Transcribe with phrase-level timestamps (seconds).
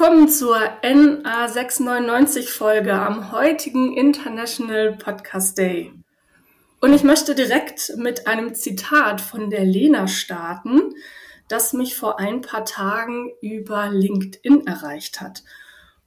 [0.00, 5.92] Willkommen zur NA699 Folge am heutigen International Podcast Day.
[6.80, 10.94] Und ich möchte direkt mit einem Zitat von der Lena starten,
[11.48, 15.42] das mich vor ein paar Tagen über LinkedIn erreicht hat.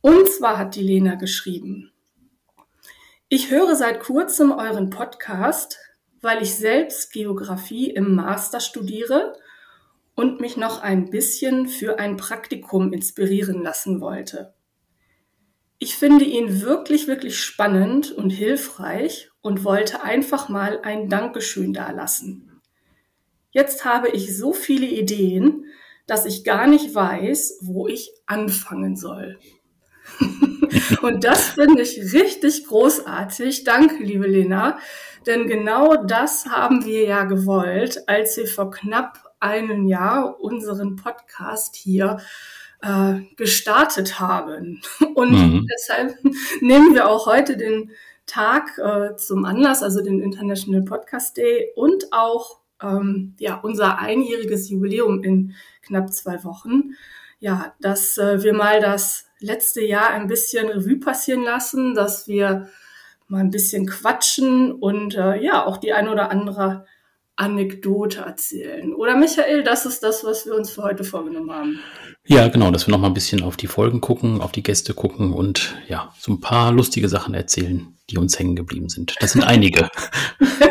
[0.02, 1.92] Und zwar hat die Lena geschrieben,
[3.30, 5.78] ich höre seit kurzem euren Podcast,
[6.20, 9.36] weil ich selbst Geografie im Master studiere
[10.16, 14.54] und mich noch ein bisschen für ein Praktikum inspirieren lassen wollte.
[15.80, 22.62] Ich finde ihn wirklich, wirklich spannend und hilfreich und wollte einfach mal ein Dankeschön dalassen.
[23.52, 25.66] Jetzt habe ich so viele Ideen,
[26.08, 29.40] dass ich gar nicht weiß, wo ich anfangen soll.
[31.02, 33.64] und das finde ich richtig großartig.
[33.64, 34.80] Danke, liebe Lena.
[35.26, 41.76] Denn genau das haben wir ja gewollt, als wir vor knapp einem Jahr unseren Podcast
[41.76, 42.18] hier
[42.82, 44.82] äh, gestartet haben.
[45.16, 45.68] Und mhm.
[45.72, 46.18] deshalb
[46.62, 47.92] nehmen wir auch heute den
[48.26, 54.70] Tag äh, zum Anlass, also den International Podcast Day und auch ähm, ja, unser einjähriges
[54.70, 56.96] Jubiläum in knapp zwei Wochen.
[57.40, 62.70] Ja, dass äh, wir mal das letzte Jahr ein bisschen Revue passieren lassen, dass wir
[63.28, 66.86] mal ein bisschen quatschen und äh, ja, auch die ein oder andere
[67.36, 68.94] Anekdote erzählen.
[68.94, 71.80] Oder Michael, das ist das, was wir uns für heute vorgenommen haben.
[72.26, 74.94] Ja, genau, dass wir noch mal ein bisschen auf die Folgen gucken, auf die Gäste
[74.94, 79.16] gucken und ja, so ein paar lustige Sachen erzählen, die uns hängen geblieben sind.
[79.20, 79.90] Das sind einige.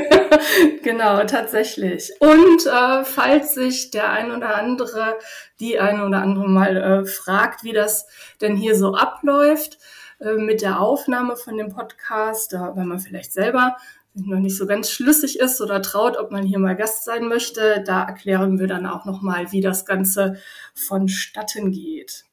[0.83, 2.13] genau, tatsächlich.
[2.21, 5.19] Und äh, falls sich der ein oder andere,
[5.61, 8.07] die eine oder andere mal äh, fragt, wie das
[8.41, 9.79] denn hier so abläuft,
[10.21, 13.77] äh, mit der Aufnahme von dem Podcast, da, wenn man vielleicht selber
[14.15, 17.83] noch nicht so ganz schlüssig ist oder traut, ob man hier mal Gast sein möchte,
[17.87, 20.37] da erklären wir dann auch nochmal, wie das Ganze
[20.75, 22.25] vonstatten geht.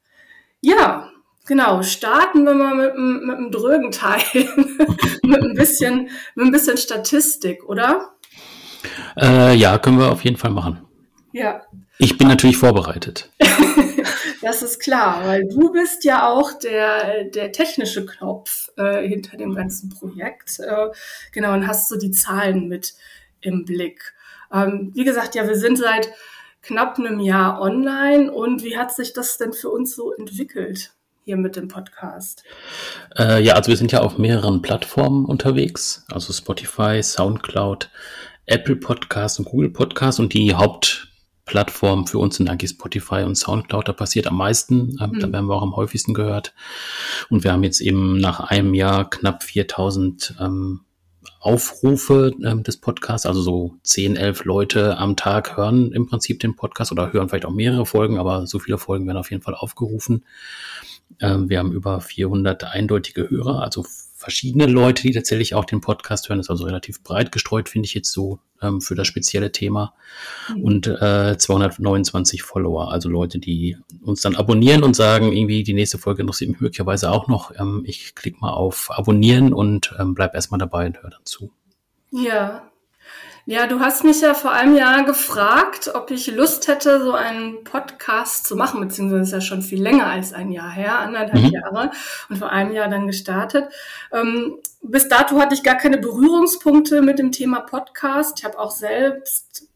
[0.60, 1.10] Ja,
[1.46, 1.82] genau.
[1.82, 4.20] Starten wir mal mit, mit einem drögen Teil,
[5.22, 8.10] mit ein bisschen, mit ein bisschen Statistik, oder?
[9.16, 10.82] Äh, ja, können wir auf jeden Fall machen.
[11.32, 11.62] Ja.
[11.98, 13.30] Ich bin natürlich vorbereitet.
[14.42, 19.54] Das ist klar, weil du bist ja auch der, der technische Knopf äh, hinter dem
[19.54, 20.60] ganzen Projekt.
[20.60, 20.88] Äh,
[21.32, 22.94] genau, und hast so die Zahlen mit
[23.42, 24.14] im Blick.
[24.52, 26.10] Ähm, wie gesagt, ja, wir sind seit
[26.62, 30.92] knapp einem Jahr online und wie hat sich das denn für uns so entwickelt?
[31.24, 32.42] hier mit dem Podcast?
[33.16, 37.90] Äh, ja, also wir sind ja auf mehreren Plattformen unterwegs, also Spotify, SoundCloud,
[38.46, 41.09] Apple Podcast und Google Podcast und die Haupt
[41.50, 43.88] Plattformen für uns sind eigentlich Spotify und Soundcloud.
[43.88, 44.92] Da passiert am meisten.
[44.92, 45.18] Mhm.
[45.18, 46.54] Da werden wir auch am häufigsten gehört.
[47.28, 50.82] Und wir haben jetzt eben nach einem Jahr knapp 4000 ähm,
[51.40, 53.26] Aufrufe ähm, des Podcasts.
[53.26, 57.46] Also so 10, 11 Leute am Tag hören im Prinzip den Podcast oder hören vielleicht
[57.46, 60.24] auch mehrere Folgen, aber so viele Folgen werden auf jeden Fall aufgerufen.
[61.18, 63.84] Ähm, wir haben über 400 eindeutige Hörer, also
[64.20, 66.38] verschiedene Leute, die tatsächlich auch den Podcast hören.
[66.38, 69.94] Das ist also relativ breit gestreut, finde ich jetzt so ähm, für das spezielle Thema.
[70.54, 70.62] Mhm.
[70.62, 75.96] Und äh, 229 Follower, also Leute, die uns dann abonnieren und sagen, irgendwie die nächste
[75.96, 77.58] Folge interessiert mich möglicherweise auch noch.
[77.58, 81.50] Ähm, ich klicke mal auf Abonnieren und ähm, bleib erstmal dabei und höre dann zu.
[82.10, 82.69] Ja,
[83.46, 87.64] ja, du hast mich ja vor einem Jahr gefragt, ob ich Lust hätte, so einen
[87.64, 91.50] Podcast zu machen, beziehungsweise ist ja schon viel länger als ein Jahr her, anderthalb mhm.
[91.50, 91.90] Jahre
[92.28, 93.68] und vor einem Jahr dann gestartet.
[94.12, 98.38] Ähm, bis dato hatte ich gar keine Berührungspunkte mit dem Thema Podcast.
[98.38, 99.68] Ich habe auch selbst,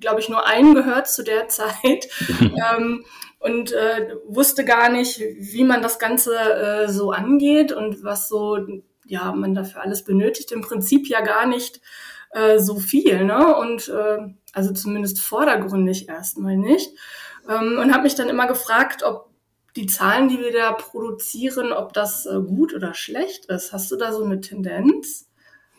[0.00, 2.08] glaube ich, nur einen gehört zu der Zeit.
[2.40, 3.04] ähm,
[3.38, 8.58] und äh, wusste gar nicht, wie man das Ganze äh, so angeht und was so
[9.06, 10.52] ja man dafür alles benötigt.
[10.52, 11.80] Im Prinzip ja gar nicht
[12.30, 13.56] äh, so viel, ne?
[13.56, 14.18] Und äh,
[14.52, 16.90] also zumindest vordergründig erstmal nicht.
[17.48, 19.30] Ähm, und habe mich dann immer gefragt, ob
[19.76, 23.72] die Zahlen, die wir da produzieren, ob das äh, gut oder schlecht ist.
[23.72, 25.26] Hast du da so eine Tendenz?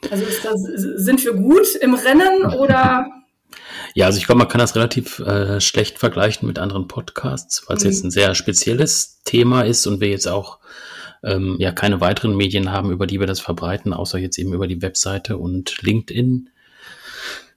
[0.10, 0.62] Also das,
[1.04, 3.08] sind wir gut im Rennen oder?
[3.94, 7.78] Ja, also ich glaube, man kann das relativ äh, schlecht vergleichen mit anderen Podcasts, weil
[7.78, 7.90] es mhm.
[7.90, 10.60] jetzt ein sehr spezielles Thema ist und wir jetzt auch
[11.24, 14.68] ähm, ja keine weiteren Medien haben, über die wir das verbreiten, außer jetzt eben über
[14.68, 16.50] die Webseite und LinkedIn.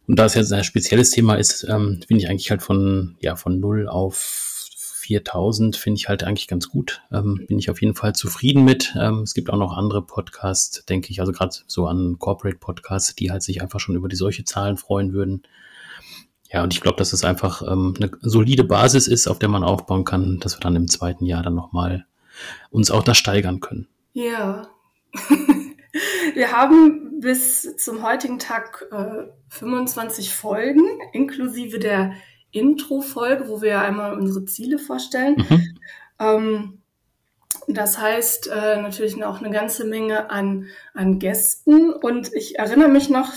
[0.07, 3.37] Und da es jetzt ein spezielles Thema ist, ähm, finde ich eigentlich halt von, ja,
[3.37, 4.45] von null auf
[5.05, 7.03] 4000 finde ich halt eigentlich ganz gut.
[7.13, 8.95] Ähm, bin ich auf jeden Fall zufrieden mit.
[8.99, 13.15] Ähm, es gibt auch noch andere Podcasts, denke ich, also gerade so an Corporate Podcasts,
[13.15, 15.43] die halt sich einfach schon über die solche Zahlen freuen würden.
[16.51, 19.65] Ja, und ich glaube, dass es einfach ähm, eine solide Basis ist, auf der man
[19.65, 22.07] aufbauen kann, dass wir dann im zweiten Jahr dann nochmal
[22.71, 23.89] uns auch da steigern können.
[24.13, 24.69] Ja.
[26.35, 30.83] Wir haben bis zum heutigen Tag äh, 25 Folgen,
[31.13, 32.15] inklusive der
[32.51, 35.37] Intro-Folge, wo wir einmal unsere Ziele vorstellen.
[35.37, 35.79] Mhm.
[36.19, 36.79] Ähm,
[37.69, 41.93] das heißt äh, natürlich auch eine ganze Menge an, an Gästen.
[41.93, 43.33] Und ich erinnere mich noch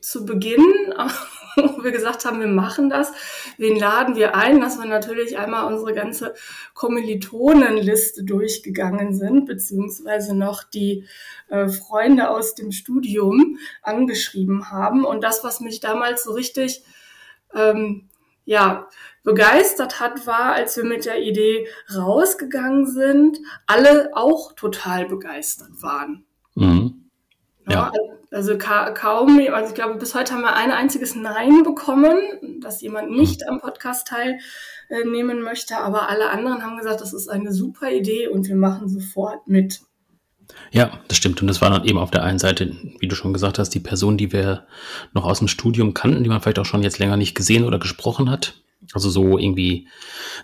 [0.00, 0.64] zu Beginn,
[1.76, 3.12] wo wir gesagt haben, wir machen das.
[3.56, 4.60] Wen laden wir ein?
[4.60, 6.34] Dass wir natürlich einmal unsere ganze
[6.74, 11.06] Kommilitonenliste durchgegangen sind, beziehungsweise noch die
[11.48, 15.04] äh, Freunde aus dem Studium angeschrieben haben.
[15.04, 16.84] Und das, was mich damals so richtig
[17.54, 18.08] ähm,
[18.44, 18.88] ja,
[19.24, 26.24] begeistert hat, war, als wir mit der Idee rausgegangen sind, alle auch total begeistert waren.
[26.54, 27.07] Mhm.
[27.68, 27.92] Ja.
[28.30, 32.82] Also ka kaum, also ich glaube, bis heute haben wir ein einziges Nein bekommen, dass
[32.82, 37.90] jemand nicht am Podcast teilnehmen möchte, aber alle anderen haben gesagt, das ist eine super
[37.90, 39.80] Idee und wir machen sofort mit.
[40.70, 41.40] Ja, das stimmt.
[41.40, 43.80] Und das war dann eben auf der einen Seite, wie du schon gesagt hast, die
[43.80, 44.66] Person, die wir
[45.12, 47.78] noch aus dem Studium kannten, die man vielleicht auch schon jetzt länger nicht gesehen oder
[47.78, 48.62] gesprochen hat.
[48.92, 49.88] Also so irgendwie,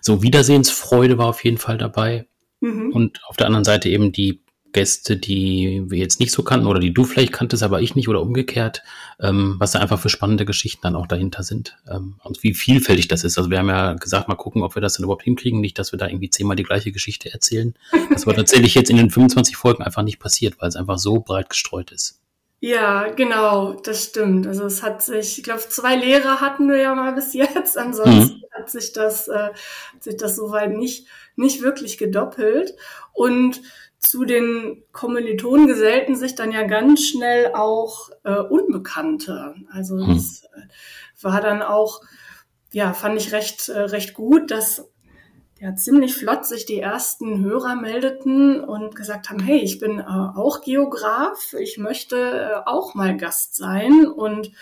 [0.01, 2.27] so Wiedersehensfreude war auf jeden Fall dabei.
[2.61, 2.93] Mhm.
[2.93, 4.44] Und auf der anderen Seite eben die
[4.75, 8.09] Gäste, die wir jetzt nicht so kannten oder die du vielleicht kanntest, aber ich nicht
[8.09, 8.83] oder umgekehrt,
[9.21, 13.09] ähm, was da einfach für spannende Geschichten dann auch dahinter sind ähm, und wie vielfältig
[13.09, 13.39] das ist.
[13.39, 15.93] Also wir haben ja gesagt, mal gucken, ob wir das dann überhaupt hinkriegen, nicht, dass
[15.93, 17.75] wir da irgendwie zehnmal die gleiche Geschichte erzählen.
[18.11, 21.21] Das war tatsächlich jetzt in den 25 Folgen einfach nicht passiert, weil es einfach so
[21.21, 22.21] breit gestreut ist.
[22.67, 24.47] Ja, genau, das stimmt.
[24.47, 27.77] Also es hat sich, ich glaube, zwei Lehrer hatten wir ja mal bis jetzt.
[27.77, 28.45] Ansonsten mhm.
[28.53, 29.51] hat sich das, äh,
[29.93, 31.07] hat sich das soweit nicht,
[31.37, 32.75] nicht wirklich gedoppelt.
[33.13, 33.61] Und
[34.05, 39.55] zu den Kommilitonen gesellten sich dann ja ganz schnell auch äh, Unbekannte.
[39.71, 40.13] Also hm.
[40.13, 42.03] es äh, war dann auch,
[42.73, 44.89] ja, fand ich recht, äh, recht gut, dass
[45.59, 50.05] ja ziemlich flott sich die ersten Hörer meldeten und gesagt haben, hey, ich bin äh,
[50.05, 54.07] auch Geograf, ich möchte äh, auch mal Gast sein.
[54.07, 54.53] Und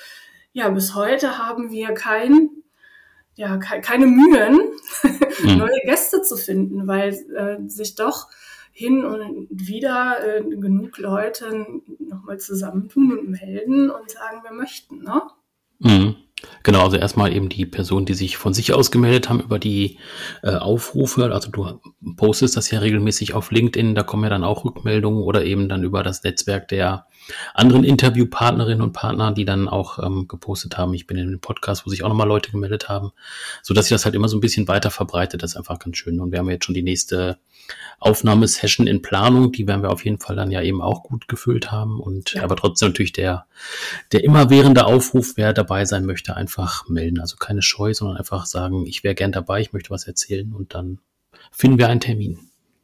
[0.53, 2.51] ja, bis heute haben wir kein,
[3.35, 4.73] ja, ke keine Mühen,
[5.43, 5.59] mhm.
[5.59, 8.29] neue Gäste zu finden, weil äh, sich doch
[8.73, 11.67] hin und wieder äh, genug Leute
[11.99, 15.23] nochmal zusammentun und melden und sagen, wir möchten, ne?
[15.79, 16.17] Mhm.
[16.65, 19.99] Genau, also erstmal eben die Personen, die sich von sich aus gemeldet haben über die
[20.43, 21.33] äh, Aufrufe.
[21.33, 21.81] Also du
[22.17, 25.85] postest das ja regelmäßig auf LinkedIn, da kommen ja dann auch Rückmeldungen oder eben dann
[25.85, 27.07] über das Netzwerk der
[27.55, 30.95] anderen Interviewpartnerinnen und Partner, die dann auch ähm, gepostet haben.
[30.95, 33.13] Ich bin in einem Podcast, wo sich auch nochmal Leute gemeldet haben,
[33.63, 35.43] so dass sich das halt immer so ein bisschen weiter verbreitet.
[35.43, 36.19] Das ist einfach ganz schön.
[36.19, 37.39] Und wir haben jetzt schon die nächste
[38.01, 39.53] Aufnahmesession in Planung.
[39.53, 42.01] Die werden wir auf jeden Fall dann ja eben auch gut gefüllt haben.
[42.01, 42.43] Und ja.
[42.43, 43.47] aber trotzdem natürlich der,
[44.13, 47.21] der immerwährende Aufruf, wer dabei sein möchte, einfach melden.
[47.21, 50.75] Also keine Scheu, sondern einfach sagen, ich wäre gern dabei, ich möchte was erzählen und
[50.75, 50.99] dann
[51.51, 52.39] finden wir einen Termin.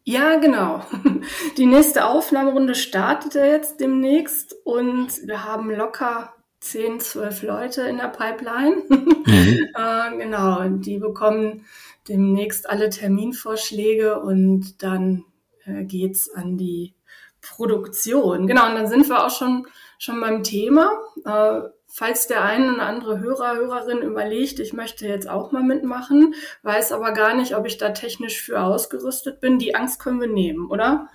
[0.04, 0.86] Ja, genau.
[1.58, 7.98] Die nächste Aufnahmerunde startet ja jetzt demnächst und wir haben locker 10, 12 Leute in
[7.98, 8.82] der Pipeline.
[9.28, 9.58] Mhm.
[9.74, 11.66] äh, genau, die bekommen
[12.08, 15.24] demnächst alle Terminvorschläge und dann
[15.64, 16.94] äh, geht's an die
[17.40, 18.46] Produktion.
[18.46, 19.66] Genau, und dann sind wir auch schon,
[19.98, 20.90] schon beim Thema.
[21.24, 26.34] Äh, falls der eine oder andere Hörer, Hörerin überlegt, ich möchte jetzt auch mal mitmachen,
[26.62, 30.28] weiß aber gar nicht, ob ich da technisch für ausgerüstet bin, die Angst können wir
[30.28, 31.08] nehmen, oder?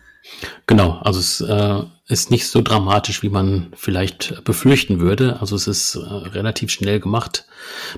[0.68, 5.40] Genau, also es äh, ist nicht so dramatisch, wie man vielleicht befürchten würde.
[5.42, 7.46] Also es ist äh, relativ schnell gemacht.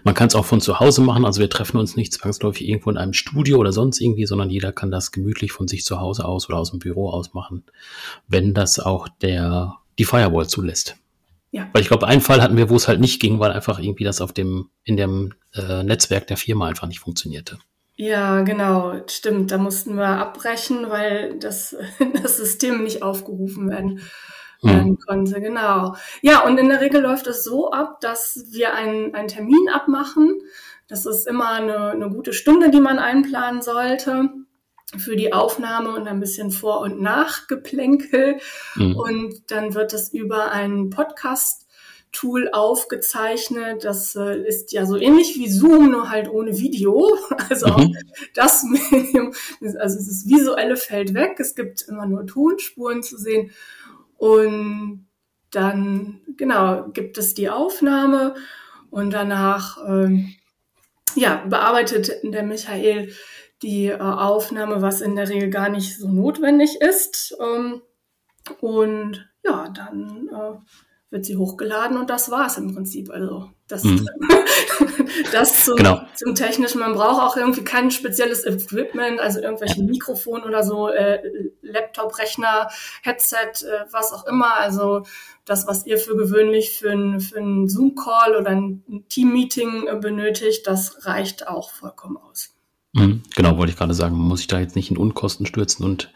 [0.03, 1.25] Man kann es auch von zu Hause machen.
[1.25, 4.71] Also wir treffen uns nicht zwangsläufig irgendwo in einem Studio oder sonst irgendwie, sondern jeder
[4.71, 7.63] kann das gemütlich von sich zu Hause aus oder aus dem Büro aus machen,
[8.27, 10.97] wenn das auch der die Firewall zulässt.
[11.51, 11.69] Ja.
[11.71, 14.03] Weil ich glaube, einen Fall hatten wir, wo es halt nicht ging, weil einfach irgendwie
[14.03, 17.59] das auf dem in dem äh, Netzwerk der Firma einfach nicht funktionierte.
[17.97, 19.51] Ja, genau, stimmt.
[19.51, 21.75] Da mussten wir abbrechen, weil das,
[22.21, 24.01] das System nicht aufgerufen werden,
[24.61, 24.69] hm.
[24.69, 25.39] werden konnte.
[25.41, 25.95] Genau.
[26.21, 30.41] Ja, und in der Regel läuft es so ab, dass wir einen, einen Termin abmachen.
[30.87, 34.29] Das ist immer eine, eine gute Stunde, die man einplanen sollte
[34.97, 38.37] für die Aufnahme und ein bisschen Vor- und Nachgeplänkel.
[38.75, 38.95] Mhm.
[38.95, 41.64] Und dann wird es über einen Podcast
[42.15, 43.83] Tool aufgezeichnet.
[43.83, 47.17] Das äh, ist ja so ähnlich wie Zoom, nur halt ohne Video.
[47.49, 47.95] Also mhm.
[48.33, 49.33] das Medium,
[49.77, 51.35] also das Visuelle fällt weg.
[51.39, 53.51] Es gibt immer nur Tonspuren zu sehen.
[54.17, 55.05] Und
[55.51, 58.35] dann, genau, gibt es die Aufnahme
[58.89, 60.33] und danach, ähm,
[61.15, 63.13] ja, bearbeitet der Michael
[63.61, 67.35] die äh, Aufnahme, was in der Regel gar nicht so notwendig ist.
[67.39, 67.81] Ähm,
[68.59, 70.57] und ja, dann äh,
[71.11, 73.09] wird sie hochgeladen und das war es im Prinzip.
[73.09, 74.07] Also das, mhm.
[75.31, 76.01] das zum, genau.
[76.15, 76.79] zum Technischen.
[76.79, 81.19] Man braucht auch irgendwie kein spezielles Equipment, also irgendwelche Mikrofon oder so, äh,
[81.61, 82.69] Laptop, Rechner,
[83.01, 84.57] Headset, äh, was auch immer.
[84.57, 85.03] Also
[85.45, 90.67] das, was ihr für gewöhnlich für ein, für ein Zoom-Call oder ein Team-Meeting äh, benötigt,
[90.67, 92.55] das reicht auch vollkommen aus.
[92.93, 94.17] Mhm, genau, wollte ich gerade sagen.
[94.17, 96.11] Man muss sich da jetzt nicht in Unkosten stürzen und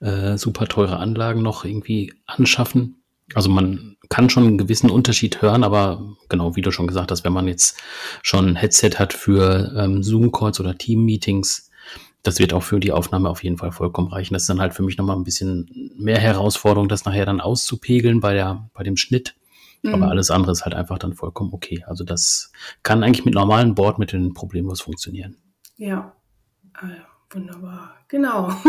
[0.00, 3.02] äh, super teure Anlagen noch irgendwie anschaffen.
[3.34, 7.24] Also man kann schon einen gewissen Unterschied hören, aber genau, wie du schon gesagt hast,
[7.24, 7.78] wenn man jetzt
[8.22, 11.70] schon ein Headset hat für ähm, Zoom-Calls oder Team-Meetings,
[12.22, 14.34] das wird auch für die Aufnahme auf jeden Fall vollkommen reichen.
[14.34, 18.20] Das ist dann halt für mich nochmal ein bisschen mehr Herausforderung, das nachher dann auszupegeln
[18.20, 19.34] bei der, bei dem Schnitt.
[19.82, 19.94] Mhm.
[19.94, 21.84] Aber alles andere ist halt einfach dann vollkommen okay.
[21.86, 25.36] Also das kann eigentlich mit normalen Bordmitteln problemlos funktionieren.
[25.76, 26.12] Ja,
[26.74, 26.86] ah,
[27.30, 27.96] wunderbar.
[28.08, 28.52] Genau.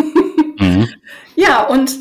[0.61, 0.89] Mhm.
[1.37, 1.99] ja, und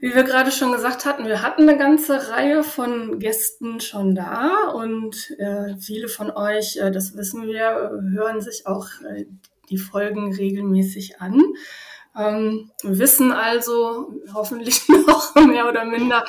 [0.00, 4.70] wie wir gerade schon gesagt hatten, wir hatten eine ganze Reihe von Gästen schon da
[4.74, 9.26] und äh, viele von euch, äh, das wissen wir, hören sich auch äh,
[9.70, 11.42] die Folgen regelmäßig an.
[12.16, 16.24] Ähm, wissen also hoffentlich noch mehr oder minder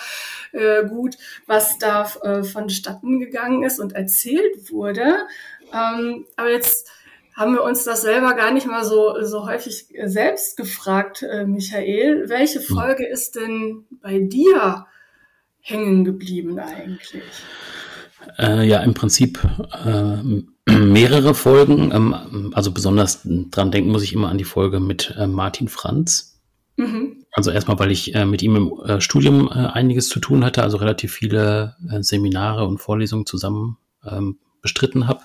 [0.51, 5.27] äh, gut, was da äh, vonstatten gegangen ist und erzählt wurde.
[5.73, 6.91] Ähm, aber jetzt
[7.39, 12.27] haben wir uns das selber gar nicht mal so, so häufig selbst gefragt, äh, Michael.
[12.27, 12.65] Welche hm.
[12.65, 14.85] Folge ist denn bei dir
[15.61, 17.23] hängen geblieben eigentlich?
[18.37, 19.39] Äh, ja, im Prinzip
[19.85, 20.17] äh,
[20.69, 21.93] mehrere Folgen.
[21.93, 26.41] Ähm, also besonders dran denken muss ich immer an die Folge mit äh, Martin Franz.
[26.75, 27.23] Mhm.
[27.31, 30.75] Also erstmal, weil ich äh, mit ihm im äh, Studium einiges zu tun hatte, also
[30.75, 35.21] relativ viele Seminare und Vorlesungen zusammen ähm, bestritten habe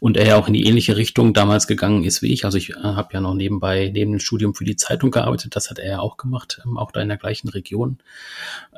[0.00, 2.44] und er ja auch in die ähnliche Richtung damals gegangen ist wie ich.
[2.44, 5.70] Also ich äh, habe ja noch nebenbei neben dem Studium für die Zeitung gearbeitet, das
[5.70, 7.98] hat er ja auch gemacht, ähm, auch da in der gleichen Region.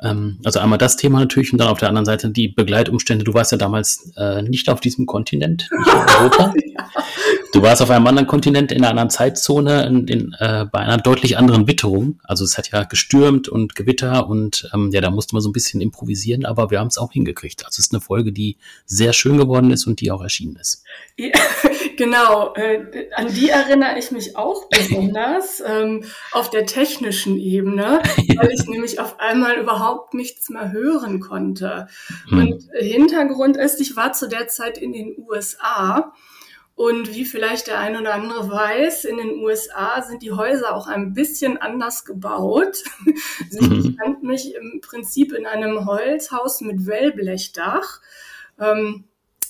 [0.01, 3.23] Ähm, also einmal das Thema natürlich und dann auf der anderen Seite die Begleitumstände.
[3.23, 6.53] Du warst ja damals äh, nicht auf diesem Kontinent, nicht in Europa.
[7.53, 10.97] Du warst auf einem anderen Kontinent, in einer anderen Zeitzone, in, in, äh, bei einer
[10.97, 12.19] deutlich anderen Witterung.
[12.23, 15.53] Also es hat ja gestürmt und Gewitter und ähm, ja, da musste man so ein
[15.53, 17.63] bisschen improvisieren, aber wir haben es auch hingekriegt.
[17.63, 18.57] Also es ist eine Folge, die
[18.87, 20.83] sehr schön geworden ist und die auch erschienen ist.
[21.15, 21.29] Ja,
[21.95, 28.01] genau, äh, an die erinnere ich mich auch besonders ähm, auf der technischen Ebene,
[28.35, 31.87] weil ich nämlich auf einmal überhaupt nichts mehr hören konnte.
[32.29, 32.39] Hm.
[32.39, 36.13] Und Hintergrund ist, ich war zu der Zeit in den USA
[36.75, 40.87] und wie vielleicht der ein oder andere weiß, in den USA sind die Häuser auch
[40.87, 42.83] ein bisschen anders gebaut.
[43.51, 43.95] Ich mhm.
[43.95, 48.01] befand mich im Prinzip in einem Holzhaus mit Wellblechdach,
[48.59, 49.03] ähm,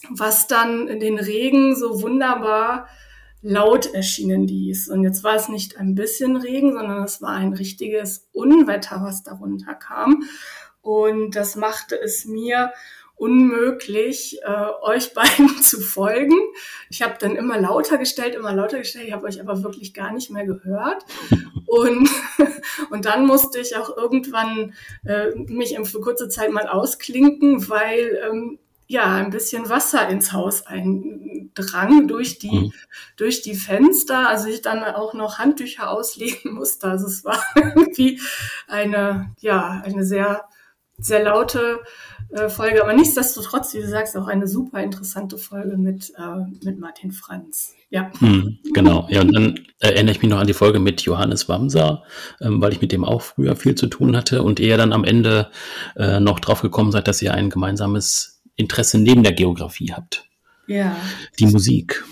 [0.10, 2.90] was dann in den Regen so wunderbar
[3.42, 4.90] laut erschienen ließ.
[4.90, 9.24] Und jetzt war es nicht ein bisschen Regen, sondern es war ein richtiges Unwetter, was
[9.24, 10.24] darunter kam.
[10.82, 12.74] Und das machte es mir
[13.24, 16.38] unmöglich, äh, euch beiden zu folgen.
[16.90, 19.08] Ich habe dann immer lauter gestellt, immer lauter gestellt.
[19.08, 21.06] Ich habe euch aber wirklich gar nicht mehr gehört.
[21.66, 22.10] Und,
[22.92, 24.74] und dann musste ich auch irgendwann
[25.06, 30.68] äh, mich für kurze Zeit mal ausklinken, weil ähm, ja ein bisschen Wasser ins Haus
[30.68, 32.74] eindrang durch die mhm.
[33.16, 34.28] durch die Fenster.
[34.28, 36.88] Also ich dann auch noch Handtücher auslegen musste.
[36.88, 38.20] Also es war irgendwie
[38.68, 40.44] eine ja eine sehr
[41.00, 41.82] sehr laute
[42.34, 46.80] äh, Folge, aber nichtsdestotrotz, wie du sagst, auch eine super interessante Folge mit, äh, mit
[46.80, 47.76] Martin Franz.
[47.90, 48.12] Ja.
[48.20, 49.08] Hm, genau.
[49.10, 52.04] Ja, und dann erinnere ich mich noch an die Folge mit Johannes Wamser,
[52.42, 55.04] ähm, weil ich mit dem auch früher viel zu tun hatte und er dann am
[55.04, 55.52] Ende
[55.96, 60.26] äh, noch drauf gekommen seid, dass ihr ein gemeinsames Interesse neben der Geografie habt.
[60.68, 60.96] Ja.
[61.40, 62.04] Die Musik.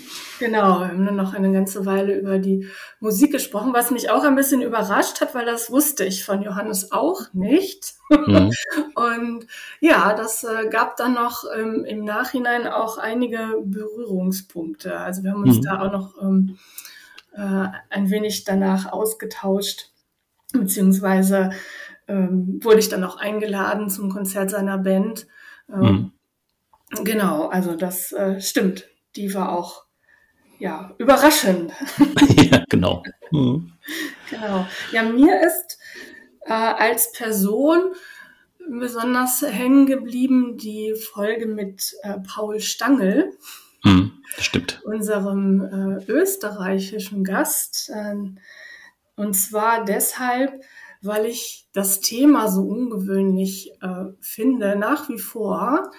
[0.42, 2.66] Genau, wir haben dann noch eine ganze Weile über die
[2.98, 6.90] Musik gesprochen, was mich auch ein bisschen überrascht hat, weil das wusste ich von Johannes
[6.90, 7.94] auch nicht.
[8.10, 8.50] Mhm.
[8.96, 9.46] Und
[9.78, 14.98] ja, das äh, gab dann noch ähm, im Nachhinein auch einige Berührungspunkte.
[14.98, 15.62] Also wir haben uns mhm.
[15.62, 16.58] da auch noch ähm,
[17.34, 19.92] äh, ein wenig danach ausgetauscht,
[20.52, 21.50] beziehungsweise
[22.08, 25.28] ähm, wurde ich dann auch eingeladen zum Konzert seiner Band.
[25.72, 26.12] Ähm,
[26.90, 27.04] mhm.
[27.04, 28.88] Genau, also das äh, stimmt.
[29.14, 29.84] Die war auch
[30.62, 31.72] ja, überraschend.
[32.36, 33.02] ja, genau.
[33.32, 33.72] Mhm.
[34.30, 34.64] Genau.
[34.92, 35.76] Ja, mir ist
[36.42, 37.92] äh, als Person
[38.70, 43.32] besonders hängen geblieben die Folge mit äh, Paul Stangl.
[43.82, 44.80] Mhm, stimmt.
[44.84, 47.90] Unserem äh, österreichischen Gast.
[47.92, 48.38] Ähm,
[49.16, 50.62] und zwar deshalb,
[51.00, 55.90] weil ich das Thema so ungewöhnlich äh, finde, nach wie vor.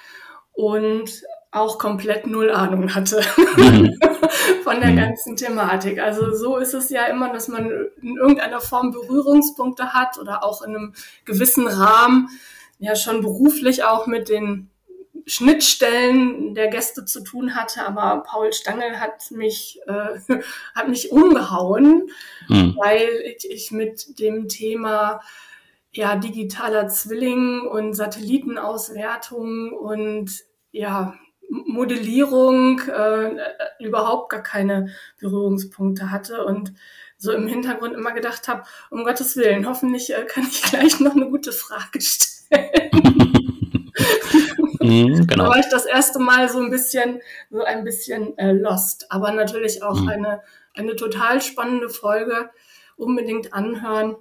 [0.53, 1.21] Und
[1.53, 3.21] auch komplett null Ahnung hatte
[3.57, 3.97] mhm.
[4.63, 4.97] von der mhm.
[4.97, 5.99] ganzen Thematik.
[5.99, 7.69] Also so ist es ja immer, dass man
[8.01, 10.93] in irgendeiner Form Berührungspunkte hat oder auch in einem
[11.25, 12.29] gewissen Rahmen
[12.79, 14.71] ja schon beruflich auch mit den
[15.25, 20.19] Schnittstellen der Gäste zu tun hatte, aber Paul Stangl hat mich äh,
[20.75, 22.09] hat mich umgehauen,
[22.49, 22.75] mhm.
[22.77, 23.07] weil
[23.37, 25.21] ich, ich mit dem Thema
[25.91, 30.31] ja digitaler Zwilling und Satellitenauswertung und
[30.71, 31.13] ja
[31.53, 33.35] Modellierung, äh,
[33.79, 36.73] überhaupt gar keine Berührungspunkte hatte und
[37.17, 41.15] so im Hintergrund immer gedacht habe, um Gottes Willen, hoffentlich äh, kann ich gleich noch
[41.15, 42.89] eine gute Frage stellen.
[44.81, 45.45] mhm, genau.
[45.45, 49.11] Da war ich das erste Mal so ein bisschen, so ein bisschen äh, lost.
[49.11, 50.09] Aber natürlich auch mhm.
[50.09, 50.41] eine,
[50.75, 52.49] eine total spannende Folge.
[52.95, 54.15] Unbedingt anhören,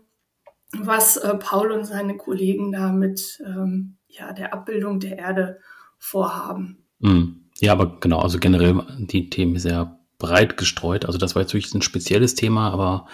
[0.73, 5.61] was äh, Paul und seine Kollegen da mit ähm, ja, der Abbildung der Erde
[5.99, 6.82] vorhaben.
[7.02, 7.37] Mhm.
[7.61, 11.04] Ja, aber genau, also generell die Themen sehr breit gestreut.
[11.04, 13.06] Also das war jetzt wirklich ein spezielles Thema, aber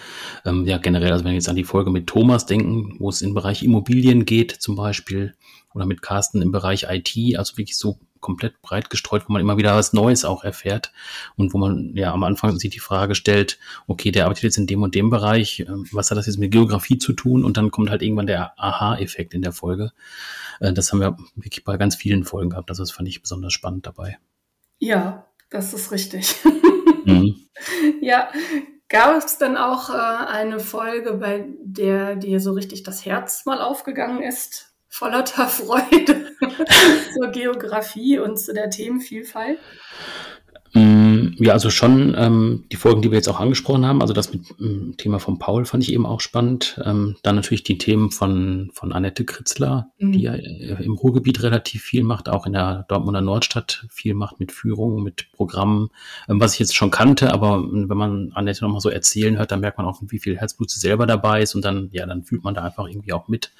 [0.45, 3.21] ähm, ja generell, also wenn wir jetzt an die Folge mit Thomas denken, wo es
[3.21, 5.33] im Bereich Immobilien geht zum Beispiel,
[5.73, 9.57] oder mit Carsten im Bereich IT, also wirklich so komplett breit gestreut, wo man immer
[9.57, 10.91] wieder was Neues auch erfährt
[11.35, 14.67] und wo man ja am Anfang sich die Frage stellt, okay, der arbeitet jetzt in
[14.67, 17.43] dem und dem Bereich, ähm, was hat das jetzt mit Geografie zu tun?
[17.43, 19.91] Und dann kommt halt irgendwann der Aha-Effekt in der Folge.
[20.59, 22.69] Äh, das haben wir wirklich bei ganz vielen Folgen gehabt.
[22.69, 24.17] Also das fand ich besonders spannend dabei.
[24.79, 26.35] Ja, das ist richtig.
[27.05, 27.35] Mhm.
[28.01, 28.29] Ja,
[28.87, 33.61] gab es dann auch äh, eine Folge, bei der dir so richtig das Herz mal
[33.61, 34.68] aufgegangen ist?
[34.89, 36.33] Voller Freude
[37.13, 39.59] zur Geografie und zu der Themenvielfalt?
[40.73, 44.01] Mm, ja, also schon ähm, die Folgen, die wir jetzt auch angesprochen haben.
[44.01, 46.79] Also das mit dem mm, Thema von Paul fand ich eben auch spannend.
[46.85, 50.11] Ähm, dann natürlich die Themen von, von Annette Kritzler, mhm.
[50.11, 54.39] die ja äh, im Ruhrgebiet relativ viel macht, auch in der Dortmunder Nordstadt viel macht
[54.39, 55.89] mit Führung, mit Programmen,
[56.27, 57.33] ähm, was ich jetzt schon kannte.
[57.33, 60.69] Aber wenn man Annette nochmal so erzählen hört, dann merkt man auch, wie viel Herzblut
[60.69, 63.51] sie selber dabei ist und dann, ja, dann fühlt man da einfach irgendwie auch mit.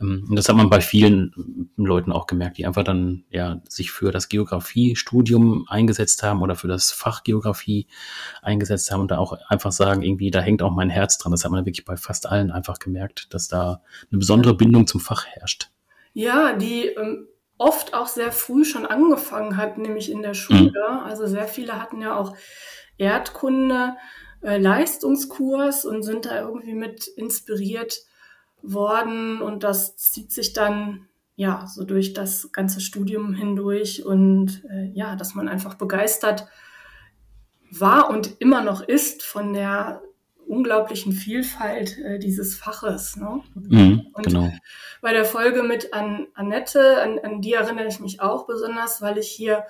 [0.00, 3.90] Ähm, und das hat man bei vielen Leuten auch gemerkt, die einfach dann ja sich
[3.90, 7.86] für das Geografiestudium eingesetzt haben oder für das Fach Geografie
[8.42, 11.32] eingesetzt haben und da auch einfach sagen, irgendwie, da hängt auch mein Herz dran.
[11.32, 15.00] Das hat man wirklich bei fast allen einfach gemerkt, dass da eine besondere Bindung zum
[15.00, 15.70] Fach herrscht.
[16.14, 20.72] Ja, die ähm, oft auch sehr früh schon angefangen hat, nämlich in der Schule.
[20.90, 20.98] Mhm.
[21.04, 22.36] Also sehr viele hatten ja auch
[22.98, 23.96] Erdkunde,
[24.42, 27.98] äh, Leistungskurs und sind da irgendwie mit inspiriert
[28.62, 34.90] worden und das zieht sich dann ja so durch das ganze Studium hindurch und äh,
[34.92, 36.46] ja, dass man einfach begeistert
[37.70, 40.02] war und immer noch ist von der
[40.46, 43.16] unglaublichen Vielfalt äh, dieses Faches.
[43.16, 43.40] Ne?
[43.54, 44.52] Mhm, und genau.
[45.00, 49.16] bei der Folge mit an Annette, an, an die erinnere ich mich auch besonders, weil
[49.16, 49.64] ich hier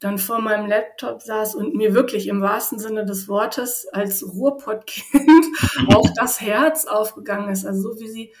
[0.00, 5.46] dann vor meinem Laptop saß und mir wirklich im wahrsten Sinne des Wortes als Ruhrpottkind
[5.94, 7.66] auch das Herz aufgegangen ist.
[7.66, 8.32] Also so wie sie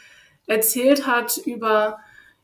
[0.46, 1.98] erzählt hat über,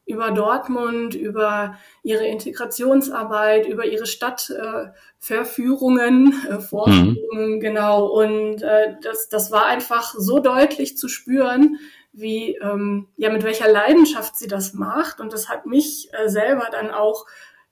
[0.05, 7.61] über Dortmund, über ihre Integrationsarbeit, über ihre Stadtverführungen, äh, äh, Vorführungen, mhm.
[7.61, 8.07] genau.
[8.07, 11.79] Und äh, das, das war einfach so deutlich zu spüren,
[12.13, 15.21] wie, ähm, ja, mit welcher Leidenschaft sie das macht.
[15.21, 17.27] Und das hat mich äh, selber dann auch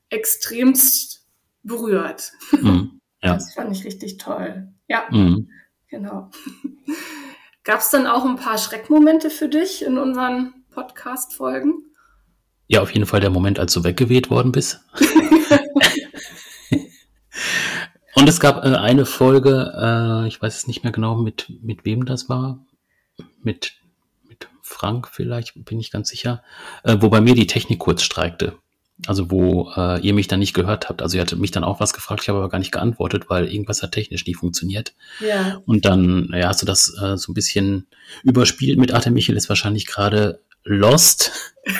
[0.08, 1.21] extremst
[1.62, 2.32] berührt.
[2.52, 3.34] Mhm, ja.
[3.34, 4.68] Das fand ich richtig toll.
[4.88, 5.48] Ja, mhm.
[5.88, 6.30] genau.
[7.64, 11.84] Gab es dann auch ein paar Schreckmomente für dich in unseren Podcast-Folgen?
[12.66, 14.80] Ja, auf jeden Fall der Moment, als du weggeweht worden bist.
[18.14, 21.84] Und es gab äh, eine Folge, äh, ich weiß es nicht mehr genau, mit, mit
[21.84, 22.64] wem das war.
[23.42, 23.74] Mit,
[24.28, 26.42] mit Frank vielleicht, bin ich ganz sicher.
[26.84, 28.58] Äh, wo bei mir die Technik kurz streikte.
[29.06, 31.02] Also wo äh, ihr mich dann nicht gehört habt.
[31.02, 33.52] Also ihr hattet mich dann auch was gefragt, ich habe aber gar nicht geantwortet, weil
[33.52, 34.94] irgendwas hat technisch nicht funktioniert.
[35.20, 35.60] Ja.
[35.66, 37.86] Und dann ja, hast du das äh, so ein bisschen
[38.22, 41.32] überspielt mit Arte Michel ist wahrscheinlich gerade lost.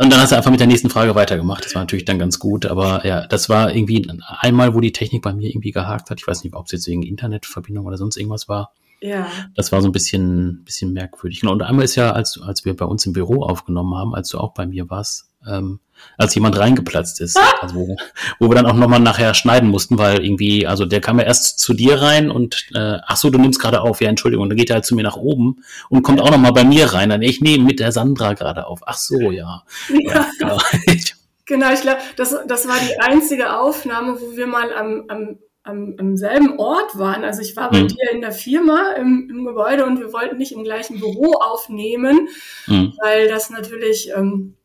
[0.00, 1.62] Und dann hast du einfach mit der nächsten Frage weitergemacht.
[1.62, 5.20] Das war natürlich dann ganz gut, aber ja, das war irgendwie einmal, wo die Technik
[5.20, 6.18] bei mir irgendwie gehakt hat.
[6.20, 8.72] Ich weiß nicht, ob es jetzt wegen Internetverbindung oder sonst irgendwas war.
[9.02, 9.26] Ja.
[9.54, 11.40] Das war so ein bisschen, bisschen merkwürdig.
[11.40, 11.52] Genau.
[11.52, 14.38] Und einmal ist ja, als, als wir bei uns im Büro aufgenommen haben, als du
[14.38, 15.80] auch bei mir warst, ähm,
[16.16, 17.38] als jemand reingeplatzt ist.
[17.60, 17.96] Also wo,
[18.38, 21.58] wo wir dann auch nochmal nachher schneiden mussten, weil irgendwie, also der kam ja erst
[21.58, 24.70] zu dir rein und äh, ach so, du nimmst gerade auf, ja, Entschuldigung, dann geht
[24.70, 27.10] er halt zu mir nach oben und kommt auch nochmal bei mir rein.
[27.10, 28.80] Dann ich nehme mit der Sandra gerade auf.
[28.86, 29.62] Ach so, ja.
[29.88, 30.26] ja.
[30.38, 30.58] Genau.
[31.46, 35.94] genau, ich glaube, das, das war die einzige Aufnahme, wo wir mal am, am am,
[35.98, 37.22] am selben Ort waren.
[37.22, 37.88] Also ich war bei mhm.
[37.88, 42.28] dir in der Firma im, im, Gebäude und wir wollten nicht im gleichen Büro aufnehmen,
[42.66, 42.94] mhm.
[43.02, 44.56] weil das natürlich ähm,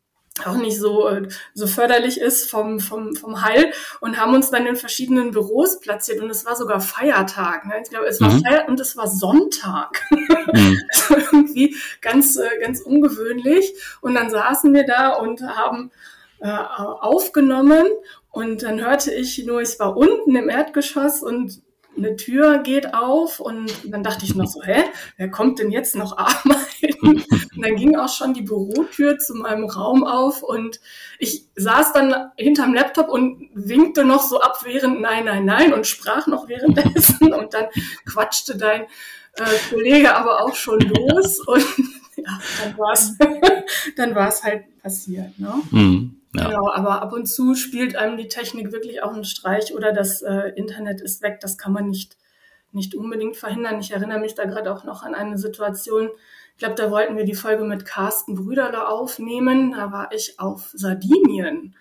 [0.44, 3.72] auch nicht so, äh, so förderlich ist vom, vom, vom Hall
[4.02, 7.66] und haben uns dann in verschiedenen Büros platziert und es war sogar Feiertag.
[7.66, 7.76] Ne?
[7.82, 8.44] Ich glaube, es war mhm.
[8.44, 10.04] Feiertag und es war Sonntag.
[10.12, 10.78] Mhm.
[10.94, 13.74] also irgendwie ganz, äh, ganz ungewöhnlich.
[14.02, 15.92] Und dann saßen wir da und haben
[16.40, 17.88] äh, aufgenommen
[18.32, 21.62] und dann hörte ich nur, ich war unten im Erdgeschoss und
[21.98, 24.84] eine Tür geht auf und dann dachte ich noch so, hä,
[25.18, 26.66] wer kommt denn jetzt noch arbeiten?
[27.02, 27.26] und
[27.64, 30.80] dann ging auch schon die Bürotür zu meinem Raum auf und
[31.20, 36.28] ich saß dann hinterm Laptop und winkte noch so abwehrend Nein, nein, nein und sprach
[36.28, 37.66] noch währenddessen und dann
[38.06, 38.84] quatschte dein
[39.34, 41.66] äh, Kollege aber auch schon los und
[42.18, 43.18] ja, dann war es
[43.96, 45.38] dann war's halt passiert.
[45.38, 45.54] Ne?
[45.72, 46.22] Mhm.
[46.38, 46.48] Ja.
[46.48, 50.22] Genau, aber ab und zu spielt einem die Technik wirklich auch einen Streich oder das
[50.22, 51.40] äh, Internet ist weg.
[51.42, 52.18] Das kann man nicht,
[52.72, 53.80] nicht unbedingt verhindern.
[53.80, 56.10] Ich erinnere mich da gerade auch noch an eine Situation.
[56.54, 59.74] Ich glaube, da wollten wir die Folge mit Carsten Brüderle aufnehmen.
[59.74, 61.76] Da war ich auf Sardinien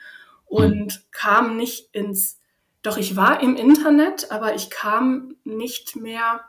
[0.47, 1.03] und mhm.
[1.11, 2.41] kam nicht ins,
[2.83, 6.41] doch ich war im Internet, aber ich kam nicht mehr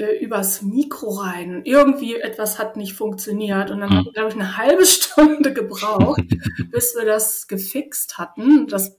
[0.00, 1.62] äh, übers Mikro rein.
[1.64, 3.70] Irgendwie etwas hat nicht funktioniert.
[3.70, 3.96] Und dann mhm.
[3.96, 6.22] habe ich, glaube ich, eine halbe Stunde gebraucht,
[6.70, 8.66] bis wir das gefixt hatten.
[8.66, 8.98] Das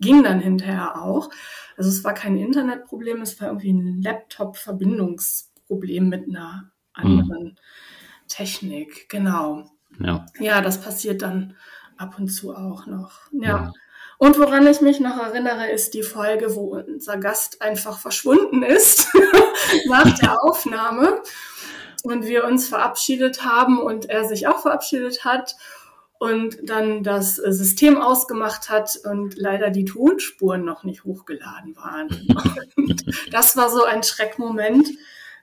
[0.00, 1.28] ging dann hinterher auch.
[1.76, 7.56] Also es war kein Internetproblem, es war irgendwie ein Laptop-Verbindungsproblem mit einer anderen mhm.
[8.28, 9.08] Technik.
[9.08, 9.68] Genau.
[10.00, 10.26] Ja.
[10.38, 11.56] ja, das passiert dann
[11.96, 13.22] ab und zu auch noch.
[13.32, 13.48] Ja.
[13.48, 13.72] ja.
[14.18, 19.08] Und woran ich mich noch erinnere, ist die Folge, wo unser Gast einfach verschwunden ist
[19.86, 21.22] nach der Aufnahme
[22.02, 25.54] und wir uns verabschiedet haben und er sich auch verabschiedet hat
[26.18, 32.08] und dann das System ausgemacht hat und leider die Tonspuren noch nicht hochgeladen waren.
[32.76, 34.88] Und das war so ein Schreckmoment.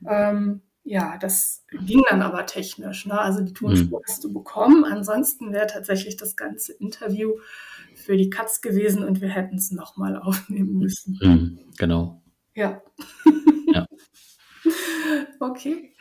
[0.06, 3.06] Ähm, ja, das ging dann aber technisch.
[3.06, 3.18] Ne?
[3.18, 4.04] Also die Tonspur mhm.
[4.06, 4.84] hast du bekommen.
[4.84, 7.36] Ansonsten wäre tatsächlich das ganze Interview
[8.06, 11.18] für die Katz gewesen und wir hätten es nochmal aufnehmen müssen.
[11.22, 12.22] Mhm, genau.
[12.54, 12.82] Ja.
[13.74, 13.86] ja.
[15.40, 15.94] Okay.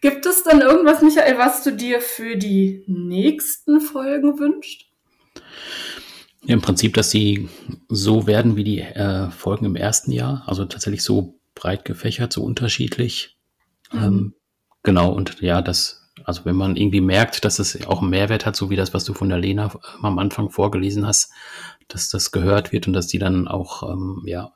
[0.00, 4.86] Gibt es dann irgendwas, Michael, was du dir für die nächsten Folgen wünschst?
[6.44, 7.48] Im Prinzip, dass sie
[7.88, 12.42] so werden wie die äh, Folgen im ersten Jahr, also tatsächlich so breit gefächert, so
[12.42, 13.38] unterschiedlich.
[13.92, 14.02] Mhm.
[14.02, 14.34] Ähm,
[14.82, 18.56] genau, und ja, das also wenn man irgendwie merkt, dass es auch einen Mehrwert hat,
[18.56, 21.32] so wie das, was du von der Lena ähm, am Anfang vorgelesen hast,
[21.88, 24.52] dass das gehört wird und dass die dann auch ähm, ja,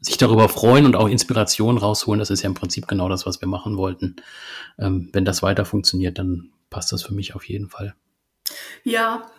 [0.00, 3.40] sich darüber freuen und auch Inspiration rausholen, das ist ja im Prinzip genau das, was
[3.40, 4.16] wir machen wollten.
[4.78, 7.94] Ähm, wenn das weiter funktioniert, dann passt das für mich auf jeden Fall.
[8.84, 9.30] Ja,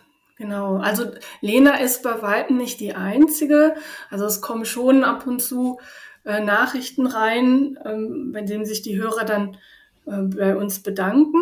[0.42, 3.76] Genau, also Lena ist bei weitem nicht die einzige.
[4.10, 5.78] Also es kommen schon ab und zu
[6.24, 9.56] äh, Nachrichten rein, ähm, bei denen sich die Hörer dann
[10.06, 11.38] äh, bei uns bedanken.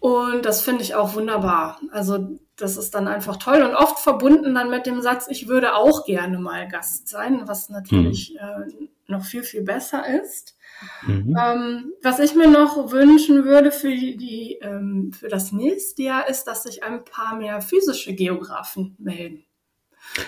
[0.00, 1.80] Und das finde ich auch wunderbar.
[1.90, 5.74] Also das ist dann einfach toll und oft verbunden dann mit dem Satz, ich würde
[5.74, 8.82] auch gerne mal Gast sein, was natürlich mhm.
[8.82, 10.56] äh, noch viel, viel besser ist.
[11.02, 11.36] Mhm.
[11.40, 16.44] Ähm, was ich mir noch wünschen würde für, die, ähm, für das nächste Jahr ist,
[16.44, 19.44] dass sich ein paar mehr physische Geografen melden.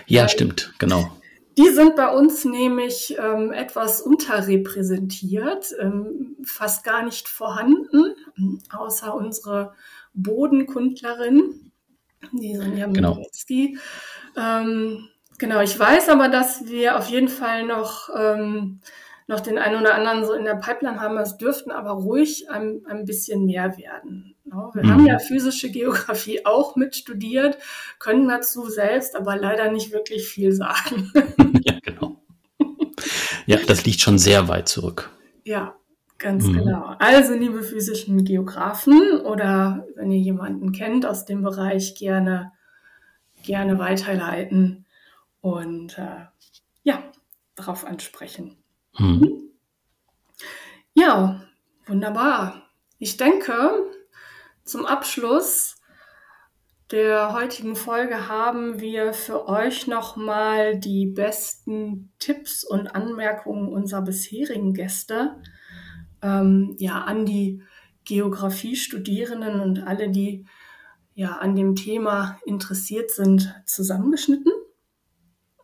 [0.06, 1.10] Ja, Weil stimmt, genau.
[1.60, 8.14] Die sind bei uns nämlich ähm, etwas unterrepräsentiert, ähm, fast gar nicht vorhanden,
[8.70, 9.74] außer unsere
[10.14, 11.72] Bodenkundlerin,
[12.32, 13.16] die Sonja genau.
[13.16, 13.78] Milecki.
[14.36, 18.80] Ähm, genau, ich weiß aber, dass wir auf jeden Fall noch, ähm,
[19.30, 21.16] noch den einen oder anderen so in der Pipeline haben.
[21.16, 24.34] Es dürften aber ruhig ein, ein bisschen mehr werden.
[24.44, 24.90] Ja, wir mhm.
[24.90, 27.56] haben ja physische Geografie auch mit studiert,
[28.00, 31.12] können dazu selbst aber leider nicht wirklich viel sagen.
[31.64, 32.20] ja, genau.
[33.46, 35.10] Ja, das liegt schon sehr weit zurück.
[35.44, 35.76] Ja,
[36.18, 36.54] ganz mhm.
[36.54, 36.96] genau.
[36.98, 42.50] Also, liebe physischen Geografen oder wenn ihr jemanden kennt aus dem Bereich, gerne,
[43.44, 44.86] gerne weiterleiten
[45.40, 46.26] und äh,
[46.82, 47.04] ja,
[47.54, 48.59] darauf ansprechen.
[49.00, 49.50] Mhm.
[50.92, 51.42] Ja,
[51.86, 52.68] wunderbar.
[52.98, 53.90] Ich denke,
[54.62, 55.76] zum Abschluss
[56.90, 64.74] der heutigen Folge haben wir für euch nochmal die besten Tipps und Anmerkungen unserer bisherigen
[64.74, 65.40] Gäste
[66.20, 67.62] ähm, ja, an die
[68.04, 70.44] Geografiestudierenden und alle, die
[71.14, 74.52] ja an dem Thema interessiert sind, zusammengeschnitten.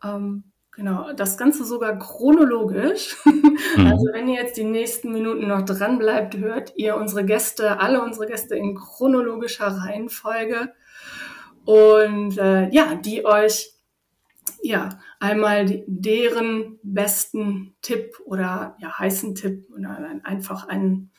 [0.03, 3.17] Ähm, Genau, das Ganze sogar chronologisch.
[3.75, 3.87] Mhm.
[3.87, 8.01] Also wenn ihr jetzt die nächsten Minuten noch dran bleibt, hört ihr unsere Gäste, alle
[8.01, 10.73] unsere Gäste in chronologischer Reihenfolge
[11.65, 13.73] und äh, ja, die euch
[14.61, 21.09] ja einmal deren besten Tipp oder ja heißen Tipp oder einfach ein,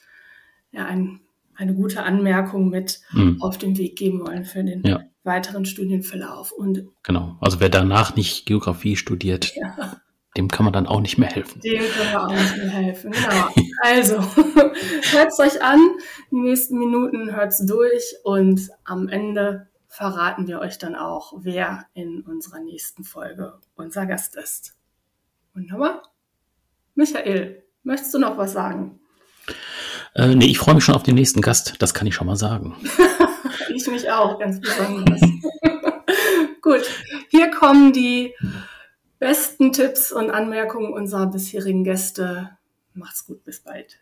[0.71, 1.21] ja, ein,
[1.55, 3.43] eine gute Anmerkung mit mhm.
[3.43, 6.51] auf den Weg geben wollen für den ja weiteren Studienverlauf.
[6.51, 10.01] Und genau, also wer danach nicht Geografie studiert, ja.
[10.37, 11.61] dem kann man dann auch nicht mehr helfen.
[11.61, 13.49] Dem können wir auch nicht mehr helfen, genau.
[13.83, 14.17] also,
[15.13, 15.79] hört es euch an,
[16.33, 21.87] die nächsten Minuten hört es durch und am Ende verraten wir euch dann auch, wer
[21.95, 24.75] in unserer nächsten Folge unser Gast ist.
[25.55, 26.03] Wunderbar.
[26.95, 29.01] Michael, möchtest du noch was sagen?
[30.15, 32.37] Äh, nee, ich freue mich schon auf den nächsten Gast, das kann ich schon mal
[32.37, 32.77] sagen.
[33.79, 35.21] ich mich auch, ganz besonders.
[36.63, 36.83] Gut,
[37.31, 38.35] hier kommen die
[39.19, 42.59] besten Tipps und Anmerkungen unserer bisherigen Gäste.
[42.95, 43.99] Macht's gut, bis bald.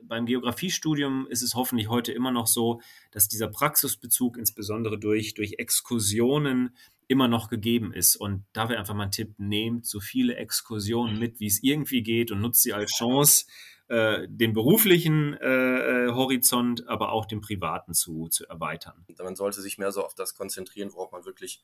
[0.00, 2.80] Beim Geografiestudium ist es hoffentlich heute immer noch so,
[3.10, 6.74] dass dieser Praxisbezug insbesondere durch, durch Exkursionen
[7.08, 8.16] immer noch gegeben ist.
[8.16, 12.30] Und da wäre einfach mein Tipp, nehmt so viele Exkursionen mit, wie es irgendwie geht
[12.30, 13.46] und nutzt sie als Chance,
[13.88, 19.06] äh, den beruflichen äh, äh, Horizont, aber auch den privaten zu, zu erweitern.
[19.18, 21.62] Man sollte sich mehr so auf das konzentrieren, worauf man wirklich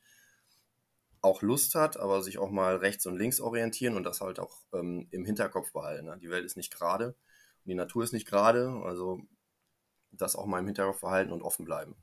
[1.21, 4.57] auch Lust hat, aber sich auch mal rechts und links orientieren und das halt auch
[4.73, 6.05] ähm, im Hinterkopf behalten.
[6.05, 6.17] Ne?
[6.19, 9.21] Die Welt ist nicht gerade und die Natur ist nicht gerade, also
[10.11, 11.95] das auch mal im Hinterkopf behalten und offen bleiben.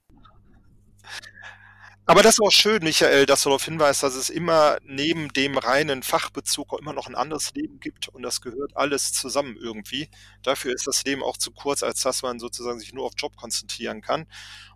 [2.04, 5.56] Aber das ist auch schön, Michael, dass du darauf hinweist, dass es immer neben dem
[5.56, 10.08] reinen Fachbezug auch immer noch ein anderes Leben gibt und das gehört alles zusammen irgendwie.
[10.42, 13.36] Dafür ist das Leben auch zu kurz, als dass man sozusagen sich nur auf Job
[13.36, 14.26] konzentrieren kann.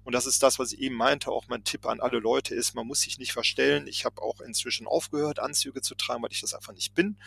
[0.05, 2.75] Und das ist das, was ich eben meinte, auch mein Tipp an alle Leute ist,
[2.75, 3.89] man muss sich nicht verstellen.
[3.89, 7.19] Ich habe auch inzwischen aufgehört, Anzüge zu tragen, weil ich das einfach nicht bin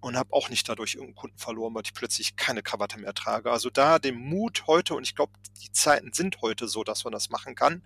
[0.00, 3.50] und habe auch nicht dadurch irgendeinen Kunden verloren, weil ich plötzlich keine Krawatte mehr trage.
[3.50, 7.12] Also da den Mut heute, und ich glaube, die Zeiten sind heute so, dass man
[7.12, 7.82] das machen kann,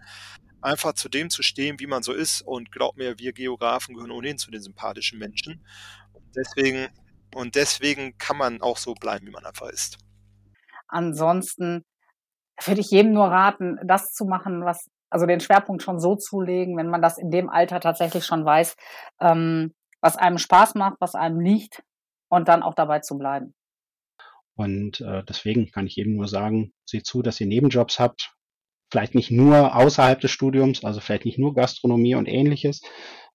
[0.64, 2.42] einfach zu dem zu stehen, wie man so ist.
[2.42, 5.64] Und glaub mir, wir Geografen gehören ohnehin zu den sympathischen Menschen.
[6.12, 6.88] Und deswegen,
[7.34, 9.98] und deswegen kann man auch so bleiben, wie man einfach ist.
[10.88, 11.84] Ansonsten
[12.64, 16.40] würde ich jedem nur raten, das zu machen, was, also den Schwerpunkt schon so zu
[16.40, 18.76] legen, wenn man das in dem Alter tatsächlich schon weiß,
[19.20, 21.82] ähm, was einem Spaß macht, was einem liegt
[22.28, 23.54] und dann auch dabei zu bleiben.
[24.56, 28.33] Und äh, deswegen kann ich eben nur sagen, seht zu, dass ihr Nebenjobs habt,
[28.94, 32.80] vielleicht nicht nur außerhalb des Studiums, also vielleicht nicht nur Gastronomie und ähnliches,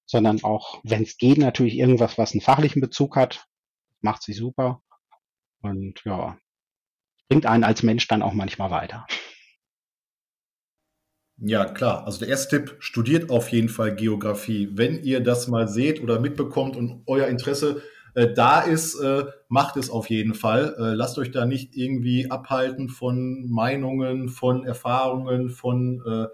[0.06, 3.46] sondern auch, wenn es geht, natürlich irgendwas, was einen fachlichen Bezug hat.
[4.00, 4.82] Macht sich super.
[5.62, 6.38] Und ja,
[7.28, 9.06] bringt einen als Mensch dann auch manchmal weiter.
[11.36, 12.06] Ja, klar.
[12.06, 14.70] Also der erste Tipp, studiert auf jeden Fall Geografie.
[14.72, 19.78] Wenn ihr das mal seht oder mitbekommt und euer Interesse äh, da ist, äh, macht
[19.78, 20.76] es auf jeden Fall.
[20.78, 26.28] Äh, lasst euch da nicht irgendwie abhalten von Meinungen, von Erfahrungen, von äh,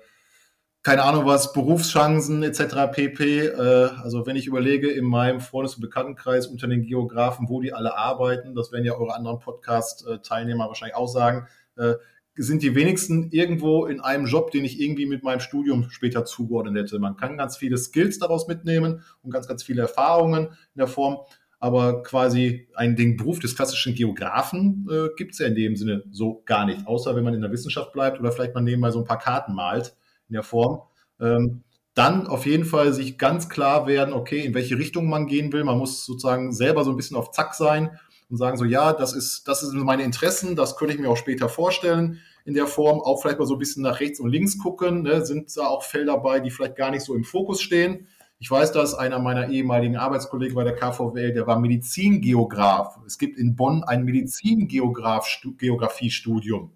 [0.86, 2.92] keine Ahnung was, Berufschancen etc.
[2.92, 3.48] pp.
[3.48, 7.74] Äh, also wenn ich überlege in meinem Freundes- und Bekanntenkreis unter den Geografen, wo die
[7.74, 11.96] alle arbeiten, das werden ja eure anderen Podcast-Teilnehmer wahrscheinlich auch sagen, äh,
[12.38, 16.76] sind die wenigsten irgendwo in einem Job, den ich irgendwie mit meinem Studium später zugeordnet
[16.76, 17.00] hätte.
[17.00, 21.18] Man kann ganz viele Skills daraus mitnehmen und ganz, ganz viele Erfahrungen in der Form
[21.60, 26.04] aber quasi einen, den Beruf des klassischen Geografen äh, gibt es ja in dem Sinne
[26.12, 29.00] so gar nicht, außer wenn man in der Wissenschaft bleibt oder vielleicht man nebenbei so
[29.00, 29.96] ein paar Karten malt
[30.30, 30.82] in der Form.
[31.20, 31.64] Ähm,
[31.96, 35.64] dann auf jeden Fall sich ganz klar werden, okay, in welche Richtung man gehen will.
[35.64, 37.98] Man muss sozusagen selber so ein bisschen auf Zack sein
[38.30, 41.18] und sagen so, ja, das ist, das sind meine Interessen, das könnte ich mir auch
[41.18, 43.00] später vorstellen in der Form.
[43.00, 45.04] Auch vielleicht mal so ein bisschen nach rechts und links gucken.
[45.04, 45.26] Ne?
[45.26, 48.08] Sind da auch Felder dabei, die vielleicht gar nicht so im Fokus stehen?
[48.46, 53.00] Ich weiß, dass einer meiner ehemaligen Arbeitskollegen bei der KVWL, der war Medizingeograf.
[53.04, 56.72] Es gibt in Bonn ein Medizingeografiestudium.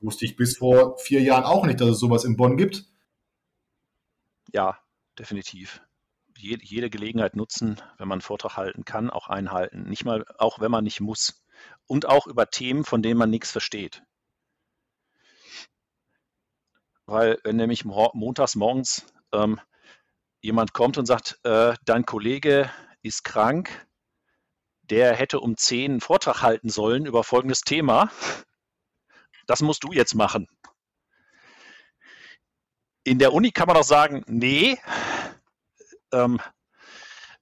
[0.00, 2.84] Wusste ich bis vor vier Jahren auch nicht, dass es sowas in Bonn gibt.
[4.52, 4.76] Ja,
[5.16, 5.80] definitiv.
[6.36, 9.84] Jede, Gelegenheit nutzen, wenn man einen Vortrag halten kann, auch einhalten.
[9.84, 11.44] Nicht mal, auch wenn man nicht muss.
[11.86, 14.02] Und auch über Themen, von denen man nichts versteht.
[17.06, 19.60] Weil wenn nämlich montags morgens ähm,
[20.40, 22.70] jemand kommt und sagt, äh, dein Kollege
[23.02, 23.86] ist krank,
[24.82, 28.10] der hätte um 10 einen Vortrag halten sollen über folgendes Thema.
[29.46, 30.46] Das musst du jetzt machen.
[33.04, 34.78] In der Uni kann man auch sagen, nee,
[36.12, 36.40] ähm,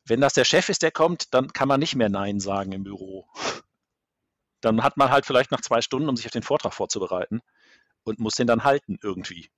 [0.05, 2.85] wenn das der Chef ist, der kommt, dann kann man nicht mehr Nein sagen im
[2.85, 3.27] Büro.
[4.61, 7.43] Dann hat man halt vielleicht noch zwei Stunden, um sich auf den Vortrag vorzubereiten
[8.05, 9.51] und muss den dann halten irgendwie.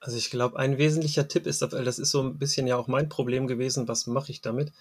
[0.00, 2.88] Also ich glaube, ein wesentlicher Tipp ist, weil das ist so ein bisschen ja auch
[2.88, 4.72] mein Problem gewesen, was mache ich damit,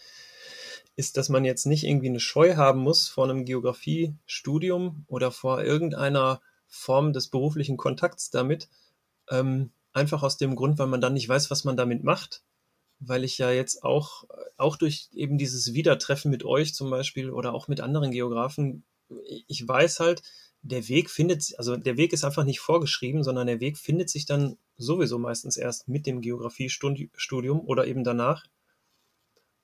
[0.96, 5.62] ist, dass man jetzt nicht irgendwie eine Scheu haben muss vor einem Geografiestudium oder vor
[5.62, 8.70] irgendeiner Form des beruflichen Kontakts damit.
[9.30, 12.44] Ähm, einfach aus dem Grund, weil man dann nicht weiß, was man damit macht.
[13.00, 14.26] Weil ich ja jetzt auch,
[14.58, 18.84] auch durch eben dieses Wiedertreffen mit euch zum Beispiel oder auch mit anderen Geografen,
[19.48, 20.22] ich weiß halt,
[20.62, 24.26] der Weg findet, also der Weg ist einfach nicht vorgeschrieben, sondern der Weg findet sich
[24.26, 28.46] dann sowieso meistens erst mit dem Geografiestudium oder eben danach.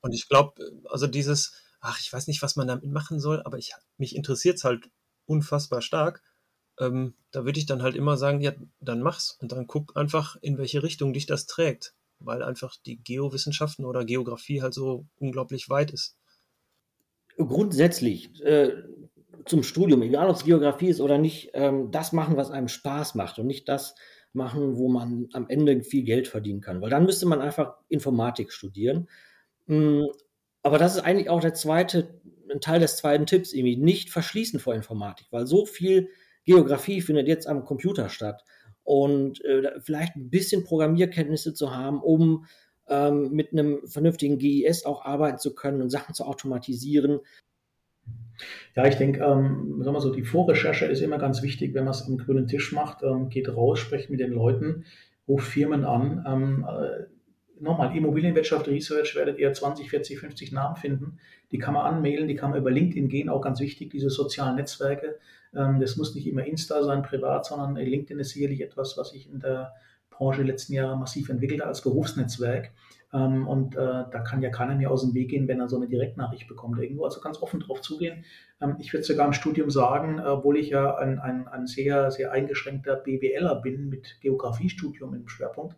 [0.01, 3.58] Und ich glaube, also dieses, ach, ich weiß nicht, was man damit machen soll, aber
[3.58, 4.89] ich, mich interessiert es halt
[5.25, 6.21] unfassbar stark.
[6.80, 10.36] Ähm, da würde ich dann halt immer sagen, ja, dann mach's und dann guck einfach,
[10.41, 15.69] in welche Richtung dich das trägt, weil einfach die Geowissenschaften oder Geografie halt so unglaublich
[15.69, 16.17] weit ist.
[17.38, 18.84] Grundsätzlich, äh,
[19.45, 23.15] zum Studium, egal ob es Geografie ist oder nicht, ähm, das machen, was einem Spaß
[23.15, 23.95] macht und nicht das
[24.35, 26.81] machen, wo man am Ende viel Geld verdienen kann.
[26.81, 29.07] Weil dann müsste man einfach Informatik studieren.
[29.67, 30.03] Mm,
[30.63, 32.19] aber das ist eigentlich auch der zweite,
[32.51, 36.09] ein Teil des zweiten Tipps, irgendwie nicht verschließen vor Informatik, weil so viel
[36.45, 38.43] Geografie findet jetzt am Computer statt.
[38.83, 42.45] Und äh, vielleicht ein bisschen Programmierkenntnisse zu haben, um
[42.87, 47.19] ähm, mit einem vernünftigen GIS auch arbeiten zu können und Sachen zu automatisieren.
[48.75, 51.91] Ja, ich denke, ähm, sagen wir so, die Vorrecherche ist immer ganz wichtig, wenn man
[51.91, 53.03] es am grünen Tisch macht.
[53.03, 54.85] Ähm, geht raus, sprecht mit den Leuten,
[55.27, 56.25] ruft Firmen an.
[56.27, 57.05] Ähm, äh,
[57.61, 61.19] nochmal, Immobilienwirtschaft Research werdet ihr 20, 40, 50 Namen finden.
[61.51, 64.55] Die kann man anmailen, die kann man über LinkedIn gehen, auch ganz wichtig, diese sozialen
[64.55, 65.19] Netzwerke.
[65.55, 69.31] Ähm, das muss nicht immer Insta sein, privat, sondern LinkedIn ist sicherlich etwas, was sich
[69.31, 69.73] in der
[70.09, 72.71] Branche letzten Jahre massiv entwickelt hat als Berufsnetzwerk.
[73.15, 75.78] Ähm, und äh, da kann ja keiner mehr aus dem Weg gehen, wenn er so
[75.78, 77.06] eine Direktnachricht bekommt irgendwo.
[77.06, 78.25] Also ganz offen drauf zugehen.
[78.62, 82.34] Ähm, ich würde sogar im Studium sagen, obwohl ich ja ein, ein, ein sehr, sehr
[82.34, 85.78] eingeschränkter BWLer bin mit Geografiestudium im Schwerpunkt,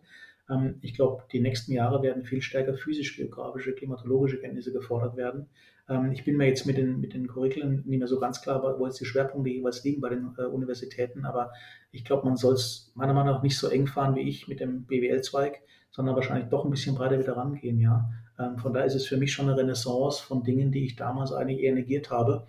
[0.50, 5.46] ähm, ich glaube, die nächsten Jahre werden viel stärker physisch-geografische, klimatologische Kenntnisse gefordert werden.
[5.88, 8.78] Ähm, ich bin mir jetzt mit den, mit den Curriculum nicht mehr so ganz klar,
[8.78, 11.52] wo jetzt die Schwerpunkte jeweils liegen bei den äh, Universitäten, aber
[11.92, 14.60] ich glaube, man soll es meiner Meinung nach nicht so eng fahren wie ich mit
[14.60, 15.62] dem BWL-Zweig,
[15.98, 18.08] sondern wahrscheinlich doch ein bisschen breiter wieder rangehen, ja.
[18.38, 21.32] Ähm, von daher ist es für mich schon eine Renaissance von Dingen, die ich damals
[21.32, 22.46] eigentlich eher negiert habe.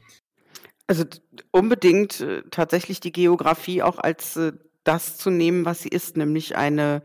[0.86, 1.04] Also
[1.50, 4.52] unbedingt äh, tatsächlich die Geografie auch als äh,
[4.84, 7.02] das zu nehmen, was sie ist, nämlich eine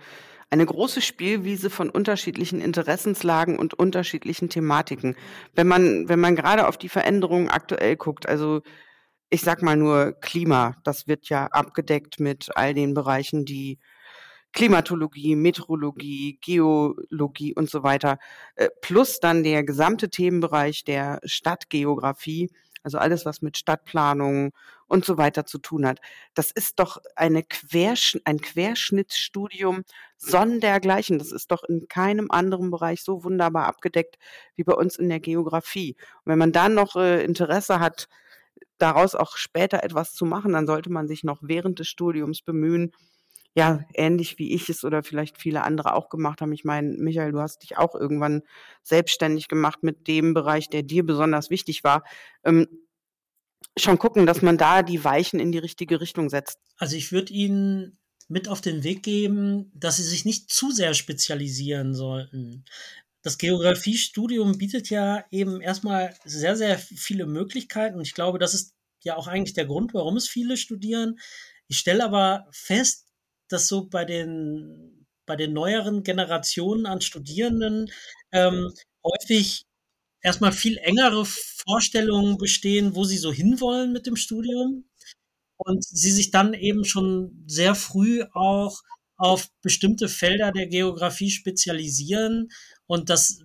[0.51, 5.17] eine große Spielwiese von unterschiedlichen Interessenslagen und unterschiedlichen Thematiken.
[5.55, 8.61] Wenn man, wenn man gerade auf die Veränderungen aktuell guckt, also
[9.31, 13.81] ich sag mal nur Klima, das wird ja abgedeckt mit all den Bereichen, die
[14.55, 18.19] Klimatologie, Meteorologie, Geologie und so weiter,
[18.55, 22.51] äh, plus dann der gesamte Themenbereich der Stadtgeografie,
[22.85, 24.53] also alles, was mit Stadtplanung
[24.87, 26.01] und so weiter zu tun hat.
[26.35, 29.83] Das ist doch eine Quersch ein Querschnittsstudium
[30.19, 31.19] sondergleichen.
[31.19, 34.19] Das ist doch in keinem anderen Bereich so wunderbar abgedeckt
[34.55, 35.97] wie bei uns in der Geografie.
[36.25, 38.09] Und wenn man dann noch äh, Interesse hat,
[38.79, 42.93] daraus auch später etwas zu machen, dann sollte man sich noch während des Studiums bemühen,
[43.55, 46.53] ja, ähnlich wie ich es oder vielleicht viele andere auch gemacht haben.
[46.53, 48.43] Ich meine, Michael, du hast dich auch irgendwann
[48.83, 52.03] selbstständig gemacht mit dem Bereich, der dir besonders wichtig war.
[52.45, 52.67] Ähm,
[53.79, 56.59] schon gucken, dass man da die Weichen in die richtige Richtung setzt.
[56.79, 60.95] Also ich würde Ihnen mit auf den Weg geben, dass Sie sich nicht zu sehr
[60.95, 62.65] spezialisieren sollten.
[63.23, 68.75] Das Geografiestudium bietet ja eben erstmal sehr, sehr viele Möglichkeiten und ich glaube, das ist
[69.03, 71.19] ja auch eigentlich der Grund, warum es viele studieren.
[71.69, 73.05] Ich stelle aber fest,
[73.49, 77.91] dass so bei den, bei den neueren Generationen an Studierenden
[78.33, 78.73] ähm,
[79.05, 79.67] häufig
[80.23, 84.85] erstmal viel engere Vorstellungen bestehen, wo sie so hinwollen mit dem Studium.
[85.57, 88.83] Und sie sich dann eben schon sehr früh auch
[89.17, 92.51] auf bestimmte Felder der Geografie spezialisieren
[92.87, 93.39] und das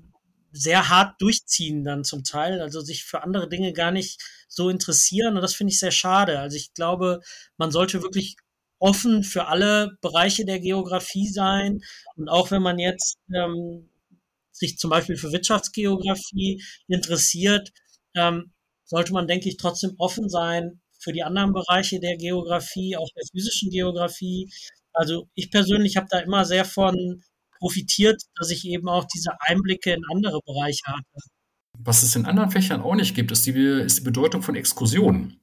[0.51, 5.35] sehr hart durchziehen dann zum Teil, also sich für andere Dinge gar nicht so interessieren
[5.35, 6.39] und das finde ich sehr schade.
[6.39, 7.21] Also ich glaube,
[7.57, 8.35] man sollte wirklich
[8.79, 11.81] offen für alle Bereiche der Geografie sein.
[12.15, 13.89] Und auch wenn man jetzt ähm,
[14.51, 17.69] sich zum Beispiel für Wirtschaftsgeografie interessiert,
[18.15, 18.51] ähm,
[18.85, 23.23] sollte man, denke ich, trotzdem offen sein für die anderen Bereiche der Geografie, auch der
[23.31, 24.51] physischen Geografie.
[24.93, 27.23] Also ich persönlich habe da immer sehr von
[27.59, 31.29] profitiert, dass ich eben auch diese Einblicke in andere Bereiche hatte.
[31.77, 35.39] Was es in anderen Fächern auch nicht gibt, ist die, ist die Bedeutung von Exkursionen.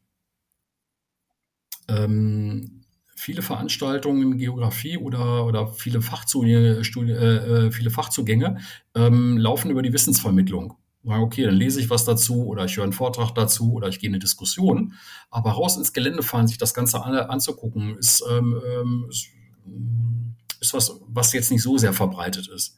[1.89, 2.76] Ähm,
[3.17, 8.59] viele Veranstaltungen in Geografie oder, oder viele, Fachzugänge, äh, äh, viele Fachzugänge
[8.95, 10.77] ähm, laufen über die Wissensvermittlung.
[11.05, 14.09] Okay, dann lese ich was dazu oder ich höre einen Vortrag dazu oder ich gehe
[14.09, 14.95] in eine Diskussion.
[15.31, 19.29] Aber raus ins Gelände fahren, sich das Ganze an, anzugucken, ist, ähm, ähm ist,
[20.61, 22.77] ist, was, was jetzt nicht so sehr verbreitet ist.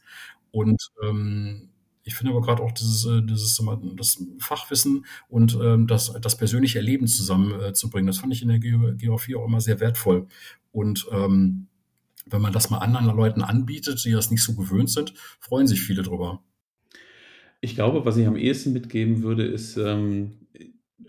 [0.51, 1.68] Und ähm,
[2.09, 3.61] ich finde aber gerade auch dieses, äh, dieses
[3.95, 8.57] das Fachwissen und ähm, das, das persönliche Erleben zusammenzubringen, äh, das fand ich in der
[8.57, 10.25] Geografie auch immer sehr wertvoll.
[10.71, 11.67] Und ähm,
[12.25, 15.81] wenn man das mal anderen Leuten anbietet, die das nicht so gewöhnt sind, freuen sich
[15.81, 16.41] viele drüber.
[17.61, 20.47] Ich glaube, was ich am ehesten mitgeben würde, ist, ähm,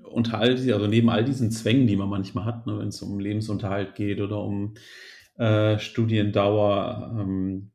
[0.04, 3.00] unter all die, also neben all diesen Zwängen, die man manchmal hat, ne, wenn es
[3.00, 4.74] um Lebensunterhalt geht oder um
[5.38, 7.70] äh, Studiendauer, ähm,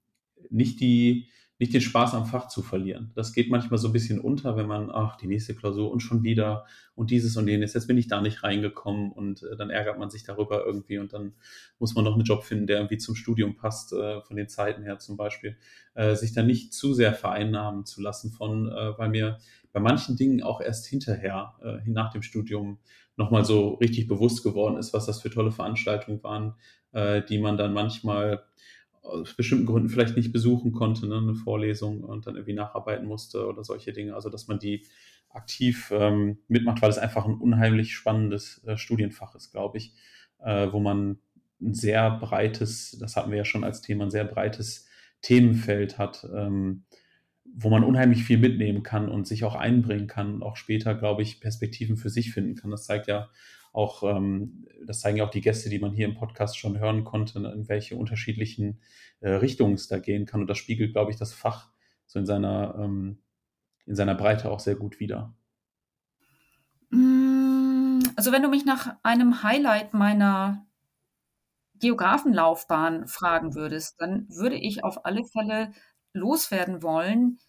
[0.51, 1.27] nicht die
[1.65, 3.11] nicht den Spaß am Fach zu verlieren.
[3.15, 6.21] Das geht manchmal so ein bisschen unter, wenn man, ach, die nächste Klausur und schon
[6.23, 9.97] wieder und dieses und jenes, jetzt bin ich da nicht reingekommen und äh, dann ärgert
[9.97, 11.33] man sich darüber irgendwie und dann
[11.79, 14.83] muss man noch einen Job finden, der irgendwie zum Studium passt, äh, von den Zeiten
[14.83, 15.57] her zum Beispiel,
[15.95, 19.39] äh, sich da nicht zu sehr vereinnahmen zu lassen von, äh, weil mir
[19.73, 22.77] bei manchen Dingen auch erst hinterher, äh, nach dem Studium,
[23.17, 26.55] nochmal so richtig bewusst geworden ist, was das für tolle Veranstaltungen waren,
[26.91, 28.43] äh, die man dann manchmal
[29.05, 33.47] aus bestimmten Gründen vielleicht nicht besuchen konnte, ne, eine Vorlesung und dann irgendwie nacharbeiten musste
[33.47, 34.15] oder solche Dinge.
[34.15, 34.85] Also dass man die
[35.29, 39.93] aktiv ähm, mitmacht, weil es einfach ein unheimlich spannendes äh, Studienfach ist, glaube ich,
[40.39, 41.19] äh, wo man
[41.61, 44.87] ein sehr breites, das hatten wir ja schon als Thema, ein sehr breites
[45.21, 46.85] Themenfeld hat, ähm,
[47.43, 51.21] wo man unheimlich viel mitnehmen kann und sich auch einbringen kann und auch später, glaube
[51.21, 52.71] ich, Perspektiven für sich finden kann.
[52.71, 53.29] Das zeigt ja
[53.75, 57.03] auch, ähm, das zeigen ja auch die Gäste, die man hier im Podcast schon hören
[57.03, 58.79] konnte, ne, in welche unterschiedlichen
[59.19, 60.41] äh, Richtungen es da gehen kann.
[60.41, 61.69] Und das spiegelt, glaube ich, das Fach
[62.05, 63.19] so in seiner, ähm,
[63.85, 65.33] in seiner Breite auch sehr gut wider.
[66.89, 70.65] Mm, also wenn du mich nach einem Highlight meiner
[71.79, 75.73] Geografenlaufbahn fragen würdest, dann würde ich auf alle Fälle
[76.13, 77.39] loswerden wollen,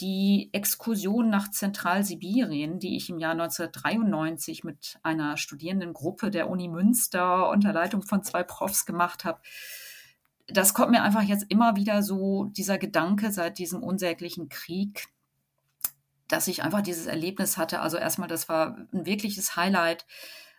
[0.00, 7.48] die Exkursion nach Zentralsibirien, die ich im Jahr 1993 mit einer Studierendengruppe der Uni Münster
[7.48, 9.40] unter Leitung von zwei Profs gemacht habe,
[10.46, 15.06] das kommt mir einfach jetzt immer wieder so, dieser Gedanke seit diesem unsäglichen Krieg,
[16.28, 17.80] dass ich einfach dieses Erlebnis hatte.
[17.80, 20.06] Also erstmal, das war ein wirkliches Highlight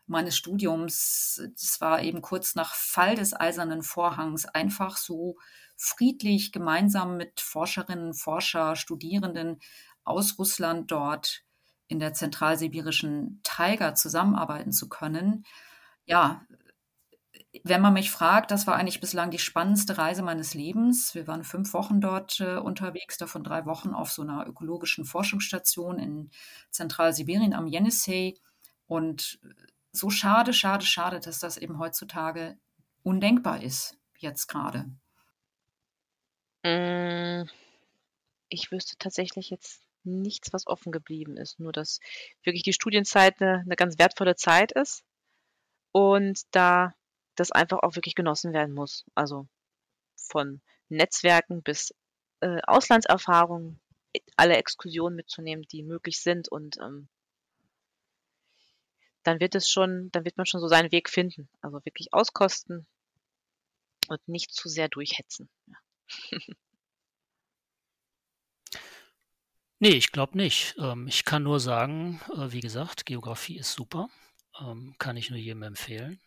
[0.08, 1.42] meines Studiums.
[1.60, 5.38] Das war eben kurz nach Fall des Eisernen Vorhangs einfach so
[5.76, 9.60] friedlich gemeinsam mit Forscherinnen, Forscher, Studierenden
[10.04, 11.44] aus Russland dort
[11.88, 15.46] in der zentralsibirischen Taiga zusammenarbeiten zu können.
[16.06, 16.46] Ja,
[17.64, 21.16] wenn man mich fragt, das war eigentlich bislang die spannendste Reise meines Lebens.
[21.16, 26.00] Wir waren fünf Wochen dort äh, unterwegs, davon drei Wochen auf so einer ökologischen Forschungsstation
[26.00, 26.30] in
[26.72, 28.36] Zentralsibirien am Jenissei.
[28.88, 29.40] Und
[29.92, 32.58] so schade, schade, schade, dass das eben heutzutage
[33.04, 34.90] undenkbar ist, jetzt gerade.
[36.66, 37.48] Hm,
[38.50, 41.60] ich wüsste tatsächlich jetzt nichts, was offen geblieben ist.
[41.60, 42.00] Nur, dass
[42.44, 45.04] wirklich die Studienzeit eine 'ne ganz wertvolle Zeit ist
[45.94, 46.94] und da
[47.36, 49.06] das einfach auch wirklich genossen werden muss.
[49.16, 49.48] Also,
[50.18, 51.94] von Netzwerken bis,
[52.42, 53.80] äh, Auslandserfahrungen,
[54.38, 57.08] alle Exkursionen mitzunehmen, die möglich sind und, ähm
[59.26, 61.50] dann wird es schon dann wird man schon so seinen Weg finden.
[61.62, 62.86] Also, wirklich auskosten
[64.10, 65.76] und nicht zu sehr durchhetzen, ja.
[69.80, 70.76] Nee, ich glaube nicht.
[70.80, 74.10] Ähm, ich kann nur sagen, äh, wie gesagt, Geografie ist super.
[74.60, 76.20] Ähm, kann ich nur jedem empfehlen.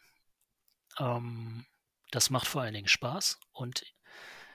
[0.99, 1.65] Ähm,
[2.11, 3.41] das macht vor allen Dingen Spaß.
[3.53, 3.85] Und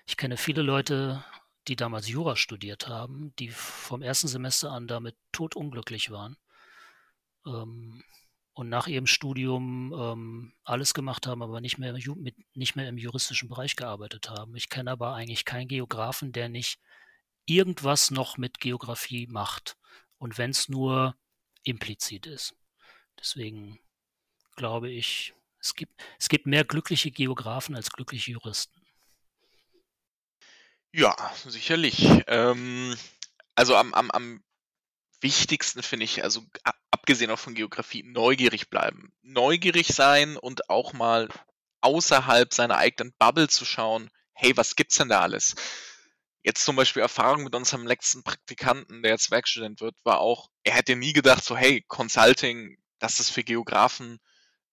[0.06, 1.24] ich kenne viele Leute,
[1.68, 6.38] die damals Jura studiert haben, die vom ersten Semester an damit totunglücklich waren.
[7.46, 8.04] Ähm,
[8.54, 12.98] und nach ihrem Studium ähm, alles gemacht haben, aber nicht mehr, mit, nicht mehr im
[12.98, 14.56] juristischen Bereich gearbeitet haben.
[14.56, 16.80] Ich kenne aber eigentlich keinen Geografen, der nicht
[17.46, 19.76] irgendwas noch mit Geografie macht.
[20.18, 21.16] Und wenn es nur
[21.64, 22.56] implizit ist.
[23.20, 23.80] Deswegen
[24.56, 28.82] glaube ich, es gibt, es gibt mehr glückliche Geografen als glückliche Juristen.
[30.92, 31.16] Ja,
[31.48, 32.08] sicherlich.
[32.28, 32.96] Ähm,
[33.56, 34.44] also am, am, am
[35.24, 36.46] wichtigsten finde ich, also
[36.92, 39.14] abgesehen auch von Geografie, neugierig bleiben.
[39.22, 41.30] Neugierig sein und auch mal
[41.82, 45.56] außerhalb seiner eigenen Bubble zu schauen, hey, was gibt's denn da alles?
[46.44, 50.76] Jetzt zum Beispiel Erfahrung mit unserem letzten Praktikanten, der jetzt Werkstudent wird, war auch, er
[50.76, 54.20] hätte nie gedacht, so, hey, Consulting, das für Geografen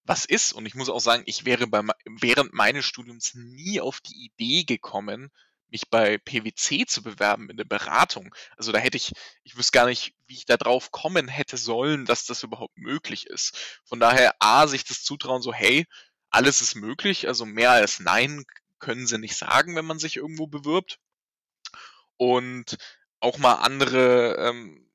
[0.05, 0.53] was ist.
[0.53, 4.65] Und ich muss auch sagen, ich wäre bei, während meines Studiums nie auf die Idee
[4.65, 5.31] gekommen,
[5.71, 8.35] mich bei PwC zu bewerben in der Beratung.
[8.57, 9.13] Also da hätte ich,
[9.43, 13.27] ich wüsste gar nicht, wie ich da drauf kommen hätte sollen, dass das überhaupt möglich
[13.27, 13.81] ist.
[13.85, 15.87] Von daher, A, sich das zutrauen, so, hey,
[16.31, 18.45] alles ist möglich, also mehr als Nein
[18.79, 20.99] können sie nicht sagen, wenn man sich irgendwo bewirbt.
[22.17, 22.77] Und
[23.21, 24.90] auch mal andere ähm,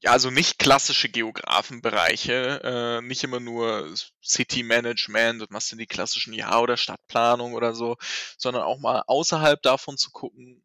[0.00, 5.86] ja, also nicht klassische Geografenbereiche, äh, nicht immer nur City Management und was sind die
[5.86, 7.96] klassischen Jahr- oder Stadtplanung oder so,
[8.36, 10.62] sondern auch mal außerhalb davon zu gucken,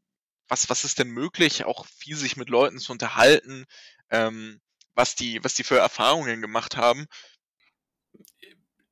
[0.48, 3.66] was, was ist denn möglich, auch viel sich mit Leuten zu unterhalten,
[4.10, 4.60] ähm,
[4.96, 7.08] was die, was die für Erfahrungen gemacht haben.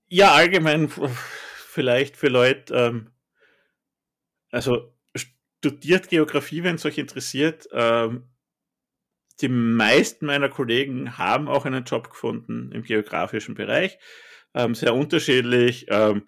[0.08, 0.90] Ja, allgemein
[1.68, 3.12] vielleicht für Leute, ähm,
[4.52, 8.30] also studiert Geografie, wenn es euch interessiert, ähm,
[9.42, 13.98] die meisten meiner Kollegen haben auch einen Job gefunden im geografischen Bereich.
[14.54, 15.86] Ähm, sehr unterschiedlich.
[15.90, 16.28] Ähm,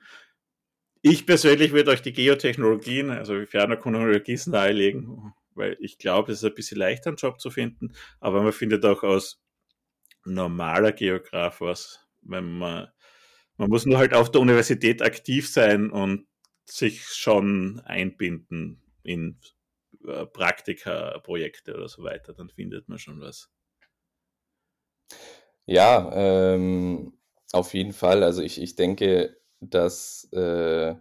[1.02, 5.34] ich persönlich würde euch die Geotechnologien, also die Fernerkundung oder Gießen nahelegen.
[5.54, 8.86] weil ich glaube, es ist ein bisschen leichter, einen Job zu finden, aber man findet
[8.86, 9.42] auch als
[10.24, 12.88] normaler Geograf was, wenn man,
[13.58, 16.28] man muss nur halt auf der Universität aktiv sein und
[16.66, 19.40] sich schon einbinden in
[20.08, 23.50] äh, Praktika, Projekte oder so weiter, dann findet man schon was.
[25.66, 27.14] Ja, ähm,
[27.54, 28.24] auf jeden Fall.
[28.24, 30.96] Also ich, ich denke, dass, äh,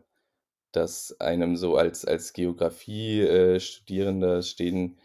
[0.72, 4.98] dass einem so als, als Geografie-Studierender äh, stehen,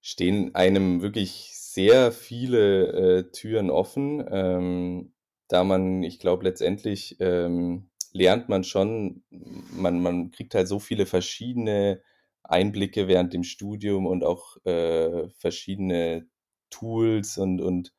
[0.00, 5.12] stehen einem wirklich sehr viele äh, Türen offen, ähm,
[5.48, 11.06] da man, ich glaube, letztendlich ähm, lernt man schon, man, man kriegt halt so viele
[11.06, 12.02] verschiedene
[12.42, 16.26] Einblicke während dem Studium und auch äh, verschiedene
[16.70, 17.92] Tools und, und,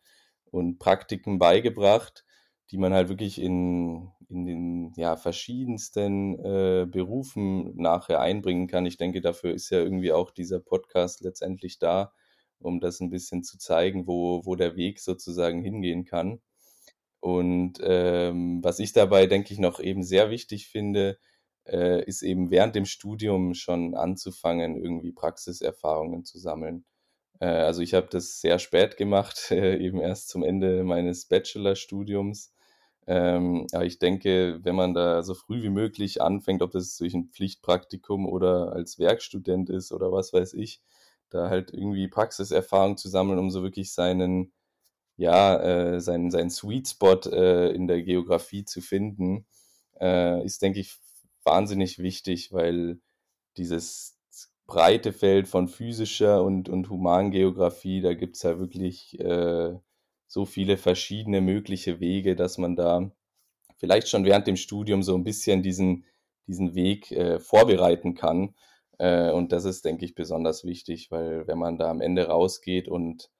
[0.46, 2.26] und Praktiken beigebracht,
[2.72, 8.86] die man halt wirklich in, in den ja, verschiedensten äh, Berufen nachher einbringen kann.
[8.86, 12.14] Ich denke, dafür ist ja irgendwie auch dieser Podcast letztendlich da,
[12.60, 16.42] um das ein bisschen zu zeigen, wo, wo der Weg sozusagen hingehen kann.
[17.20, 21.18] Und ähm, was ich dabei, denke ich, noch eben sehr wichtig finde,
[21.72, 26.86] äh, ist eben während dem Studium schon anzufangen, irgendwie Praxiserfahrungen zu sammeln.
[27.39, 32.53] Äh, also ich habe das sehr spät gemacht, äh, eben erst zum Ende meines Bachelorstudiums.
[33.07, 37.13] Ähm, aber ich denke, wenn man da so früh wie möglich anfängt, ob das durch
[37.15, 40.82] ein Pflichtpraktikum oder als Werkstudent ist oder was weiß ich,
[41.30, 44.53] da halt irgendwie Praxiserfahrung zu sammeln, um so wirklich seinen,
[45.17, 45.57] ja,
[45.95, 49.47] äh, seinen, seinen Sweet Spot äh, in der Geografie zu finden,
[49.99, 50.97] äh, ist, denke ich,
[51.44, 53.00] wahnsinnig wichtig, weil
[53.58, 54.20] dieses
[54.68, 59.76] breite Feld von physischer und, und Humangeografie, da gibt es ja wirklich äh,
[60.28, 63.12] so viele verschiedene mögliche Wege, dass man da
[63.78, 66.06] vielleicht schon während dem Studium so ein bisschen diesen,
[66.48, 68.54] diesen Weg äh, vorbereiten kann.
[69.00, 72.88] Äh, und das ist, denke ich, besonders wichtig, weil wenn man da am Ende rausgeht
[72.88, 73.32] und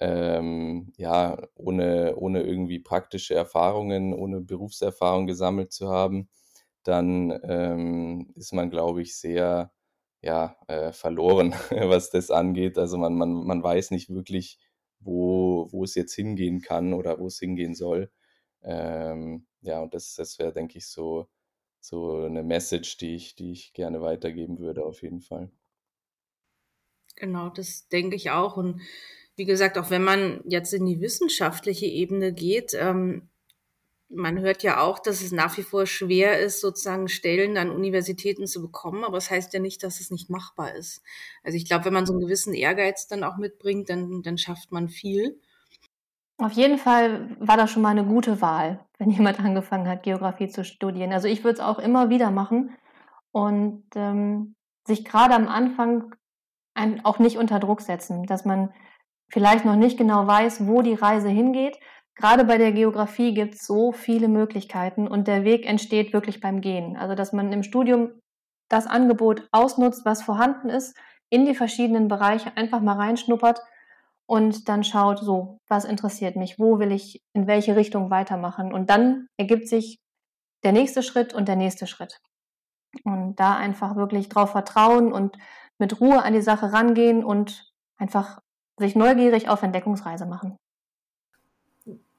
[0.00, 6.30] ähm, ja, ohne, ohne irgendwie praktische Erfahrungen, ohne Berufserfahrung gesammelt zu haben,
[6.84, 9.72] dann ähm, ist man, glaube ich, sehr
[10.22, 12.78] ja, äh, verloren, was das angeht.
[12.78, 14.58] Also man, man, man weiß nicht wirklich,
[15.00, 18.10] wo, wo es jetzt hingehen kann oder wo es hingehen soll.
[18.62, 21.28] Ähm, ja, und das, das wäre, denke ich, so,
[21.80, 25.50] so eine Message, die ich, die ich gerne weitergeben würde, auf jeden Fall.
[27.16, 28.56] Genau, das denke ich auch.
[28.56, 28.80] Und
[29.36, 33.29] wie gesagt, auch wenn man jetzt in die wissenschaftliche Ebene geht, ähm,
[34.10, 38.46] man hört ja auch, dass es nach wie vor schwer ist, sozusagen Stellen an Universitäten
[38.46, 41.02] zu bekommen, aber es das heißt ja nicht, dass es nicht machbar ist.
[41.44, 44.72] Also ich glaube, wenn man so einen gewissen Ehrgeiz dann auch mitbringt, dann, dann schafft
[44.72, 45.40] man viel.
[46.38, 50.48] Auf jeden Fall war das schon mal eine gute Wahl, wenn jemand angefangen hat, Geografie
[50.48, 51.12] zu studieren.
[51.12, 52.76] Also ich würde es auch immer wieder machen
[53.30, 54.54] und ähm,
[54.86, 56.14] sich gerade am Anfang
[57.04, 58.72] auch nicht unter Druck setzen, dass man
[59.28, 61.78] vielleicht noch nicht genau weiß, wo die Reise hingeht,
[62.16, 66.60] Gerade bei der Geografie gibt es so viele Möglichkeiten und der Weg entsteht wirklich beim
[66.60, 66.96] Gehen.
[66.96, 68.12] Also dass man im Studium
[68.68, 70.96] das Angebot ausnutzt, was vorhanden ist,
[71.30, 73.60] in die verschiedenen Bereiche einfach mal reinschnuppert
[74.26, 78.72] und dann schaut, so, was interessiert mich, wo will ich in welche Richtung weitermachen.
[78.72, 79.98] Und dann ergibt sich
[80.62, 82.20] der nächste Schritt und der nächste Schritt.
[83.04, 85.36] Und da einfach wirklich drauf vertrauen und
[85.78, 88.38] mit Ruhe an die Sache rangehen und einfach
[88.78, 90.56] sich neugierig auf Entdeckungsreise machen.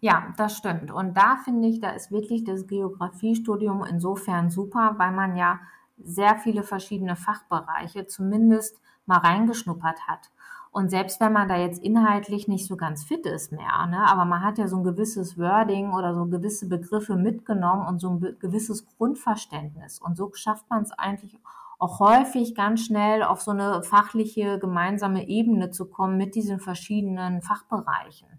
[0.04, 0.92] Ja, das stimmt.
[0.92, 5.60] Und da finde ich, da ist wirklich das Geografiestudium insofern super, weil man ja
[5.98, 10.32] sehr viele verschiedene Fachbereiche zumindest mal reingeschnuppert hat.
[10.72, 14.26] Und selbst wenn man da jetzt inhaltlich nicht so ganz fit ist mehr, ne, aber
[14.26, 18.38] man hat ja so ein gewisses Wording oder so gewisse Begriffe mitgenommen und so ein
[18.40, 20.00] gewisses Grundverständnis.
[20.00, 21.38] Und so schafft man es eigentlich
[21.78, 27.42] auch häufig ganz schnell auf so eine fachliche gemeinsame Ebene zu kommen mit diesen verschiedenen
[27.42, 28.30] Fachbereichen.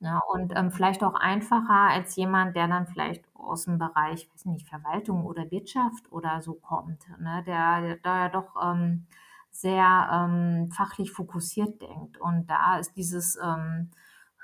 [0.00, 0.20] Ja, ne?
[0.32, 4.68] und ähm, vielleicht auch einfacher als jemand, der dann vielleicht aus dem Bereich, weiß nicht,
[4.68, 7.42] Verwaltung oder Wirtschaft oder so kommt, ne?
[7.46, 9.06] der, da ja doch ähm,
[9.50, 12.18] sehr ähm, fachlich fokussiert denkt.
[12.18, 13.90] Und da ist dieses ähm,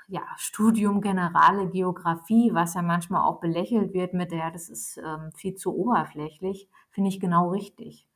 [0.07, 5.31] ja, Studium Generale Geografie, was ja manchmal auch belächelt wird mit der, das ist ähm,
[5.35, 8.07] viel zu oberflächlich, finde ich genau richtig.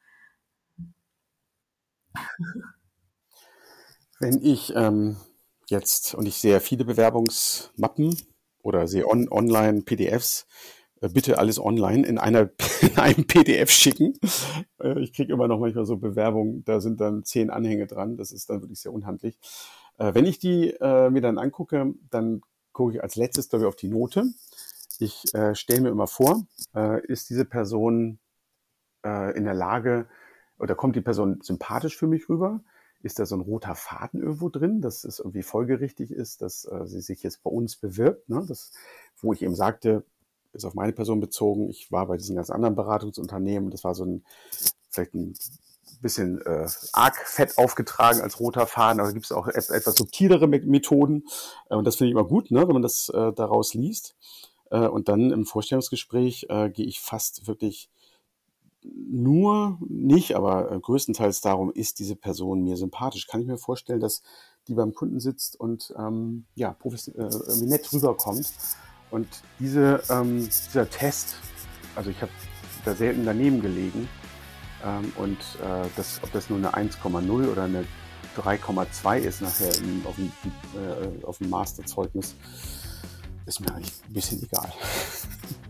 [4.19, 5.17] Wenn ich ähm,
[5.71, 8.15] jetzt und ich sehe viele Bewerbungsmappen
[8.61, 10.45] oder sehe on, online PDFs,
[11.01, 12.49] äh, bitte alles online in, einer,
[12.81, 14.13] in einem PDF schicken.
[14.79, 18.17] Äh, ich kriege immer noch manchmal so Bewerbungen, da sind dann zehn Anhänge dran.
[18.17, 19.37] Das ist dann wirklich sehr unhandlich.
[19.97, 22.41] Äh, wenn ich die mir dann angucke, dann
[22.71, 24.25] gucke ich als letztes, glaube ich, auf die Note.
[24.99, 26.45] Ich stelle mir immer vor,
[27.07, 28.19] ist diese Person
[29.03, 30.07] in der Lage
[30.59, 32.61] oder kommt die Person sympathisch für mich rüber?
[33.03, 36.85] Ist da so ein roter Faden irgendwo drin, dass es irgendwie folgerichtig ist, dass äh,
[36.85, 38.29] sie sich jetzt bei uns bewirbt.
[38.29, 38.43] Ne?
[38.47, 38.71] Das,
[39.17, 40.03] wo ich eben sagte,
[40.53, 41.69] ist auf meine Person bezogen.
[41.69, 43.71] Ich war bei diesen ganz anderen Beratungsunternehmen.
[43.71, 44.25] Das war so ein,
[44.89, 45.33] vielleicht ein
[46.01, 48.99] bisschen äh, arg fett aufgetragen als roter Faden.
[48.99, 51.25] Aber gibt es auch etwas subtilere Methoden.
[51.69, 54.15] Äh, und das finde ich immer gut, ne, wenn man das äh, daraus liest.
[54.69, 57.89] Äh, und dann im Vorstellungsgespräch äh, gehe ich fast wirklich
[58.83, 63.27] nur nicht, aber äh, größtenteils darum, ist diese Person mir sympathisch.
[63.27, 64.23] Kann ich mir vorstellen, dass
[64.67, 68.51] die beim Kunden sitzt und ähm, ja, äh, nett rüberkommt.
[69.09, 69.27] Und
[69.59, 71.35] diese, ähm, dieser Test,
[71.95, 72.31] also ich habe
[72.85, 74.07] da selten daneben gelegen.
[74.83, 77.85] Ähm, und äh, das, ob das nur eine 1,0 oder eine
[78.37, 80.31] 3,2 ist nachher im, auf, dem,
[80.75, 82.35] äh, auf dem Masterzeugnis,
[83.45, 84.71] ist mir eigentlich ein bisschen egal.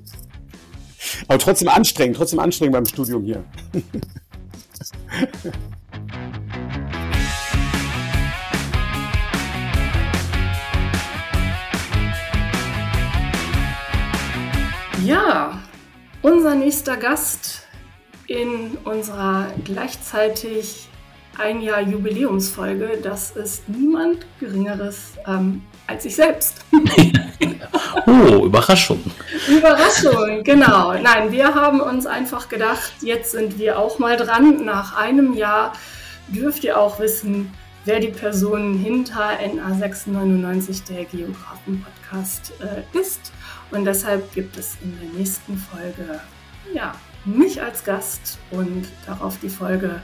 [1.32, 3.42] Aber trotzdem anstrengend, trotzdem anstrengend beim Studium hier.
[15.06, 15.58] Ja,
[16.22, 17.66] unser nächster Gast
[18.28, 20.90] in unserer gleichzeitig
[21.38, 26.66] ein Jahr Jubiläumsfolge, das ist niemand Geringeres ähm, als ich selbst.
[28.08, 29.02] oh, Überraschung.
[29.48, 30.94] Überraschung, genau.
[30.94, 34.66] Nein, wir haben uns einfach gedacht, jetzt sind wir auch mal dran.
[34.66, 35.74] Nach einem Jahr
[36.28, 37.54] dürft ihr auch wissen,
[37.86, 43.32] wer die Person hinter NA699, der Geografen-Podcast, äh, ist.
[43.72, 46.20] Und deshalb gibt es in der nächsten Folge
[46.74, 46.94] ja,
[47.26, 50.02] mich als Gast und darauf die Folge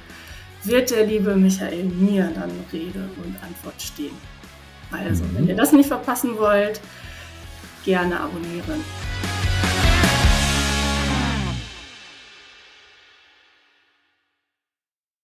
[0.63, 4.15] wird der liebe Michael mir dann Rede und Antwort stehen.
[4.91, 6.79] Also, wenn ihr das nicht verpassen wollt,
[7.87, 8.83] gerne abonnieren.